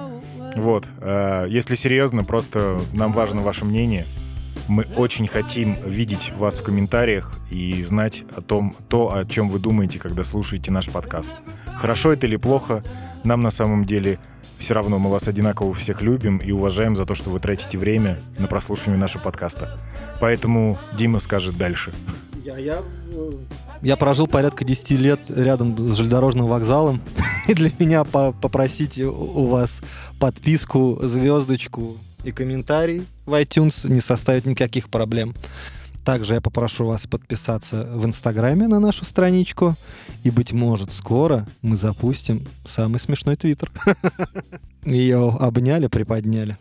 Вот, 0.55 0.87
э, 1.01 1.47
если 1.49 1.75
серьезно, 1.75 2.23
просто 2.23 2.81
нам 2.93 3.13
важно 3.13 3.43
ваше 3.43 3.65
мнение. 3.65 4.05
Мы 4.69 4.87
очень 4.97 5.27
хотим 5.27 5.77
видеть 5.85 6.33
вас 6.37 6.59
в 6.59 6.63
комментариях 6.63 7.33
и 7.51 7.83
знать 7.85 8.25
о 8.37 8.41
том, 8.41 8.75
то, 8.89 9.15
о 9.15 9.25
чем 9.25 9.49
вы 9.49 9.59
думаете, 9.59 9.99
когда 9.99 10.25
слушаете 10.25 10.71
наш 10.71 10.89
подкаст. 10.89 11.35
Хорошо 11.77 12.13
это 12.13 12.27
или 12.27 12.37
плохо, 12.37 12.85
нам 13.25 13.41
на 13.41 13.51
самом 13.51 13.85
деле 13.85 14.19
все 14.59 14.75
равно. 14.75 14.99
Мы 14.99 15.11
вас 15.11 15.27
одинаково 15.27 15.75
всех 15.75 16.03
любим 16.03 16.39
и 16.39 16.53
уважаем 16.53 16.95
за 16.95 17.07
то, 17.07 17.15
что 17.15 17.31
вы 17.31 17.41
тратите 17.41 17.79
время 17.79 18.21
на 18.39 18.47
прослушивание 18.47 19.01
нашего 19.01 19.23
подкаста. 19.23 19.79
Поэтому 20.21 20.79
Дима 20.93 21.19
скажет 21.19 21.57
дальше. 21.57 21.93
Я 23.83 23.97
прожил 23.97 24.27
порядка 24.27 24.65
10 24.65 24.91
лет 24.93 25.21
рядом 25.29 25.77
с 25.77 25.97
железнодорожным 25.97 26.47
вокзалом. 26.47 27.01
И 27.49 27.55
для 27.55 27.71
меня 27.79 28.05
по- 28.05 28.33
попросить 28.33 29.01
у 29.01 29.47
вас 29.47 29.81
подписку, 30.19 31.01
звездочку 31.03 31.97
и 32.25 32.33
комментарий 32.33 33.07
в 33.27 33.41
iTunes 33.41 33.89
не 33.89 34.01
составит 34.01 34.47
никаких 34.47 34.89
проблем. 34.91 35.35
Также 36.05 36.35
я 36.35 36.41
попрошу 36.41 36.87
вас 36.87 37.07
подписаться 37.07 37.85
в 37.85 38.05
Инстаграме 38.07 38.67
на 38.69 38.81
нашу 38.81 39.05
страничку. 39.05 39.75
И, 40.25 40.31
быть 40.31 40.53
может, 40.53 40.91
скоро 40.91 41.47
мы 41.63 41.77
запустим 41.77 42.47
самый 42.67 42.99
смешной 42.99 43.37
твиттер. 43.37 43.71
Ее 44.85 45.37
обняли, 45.39 45.89
приподняли. 45.89 46.57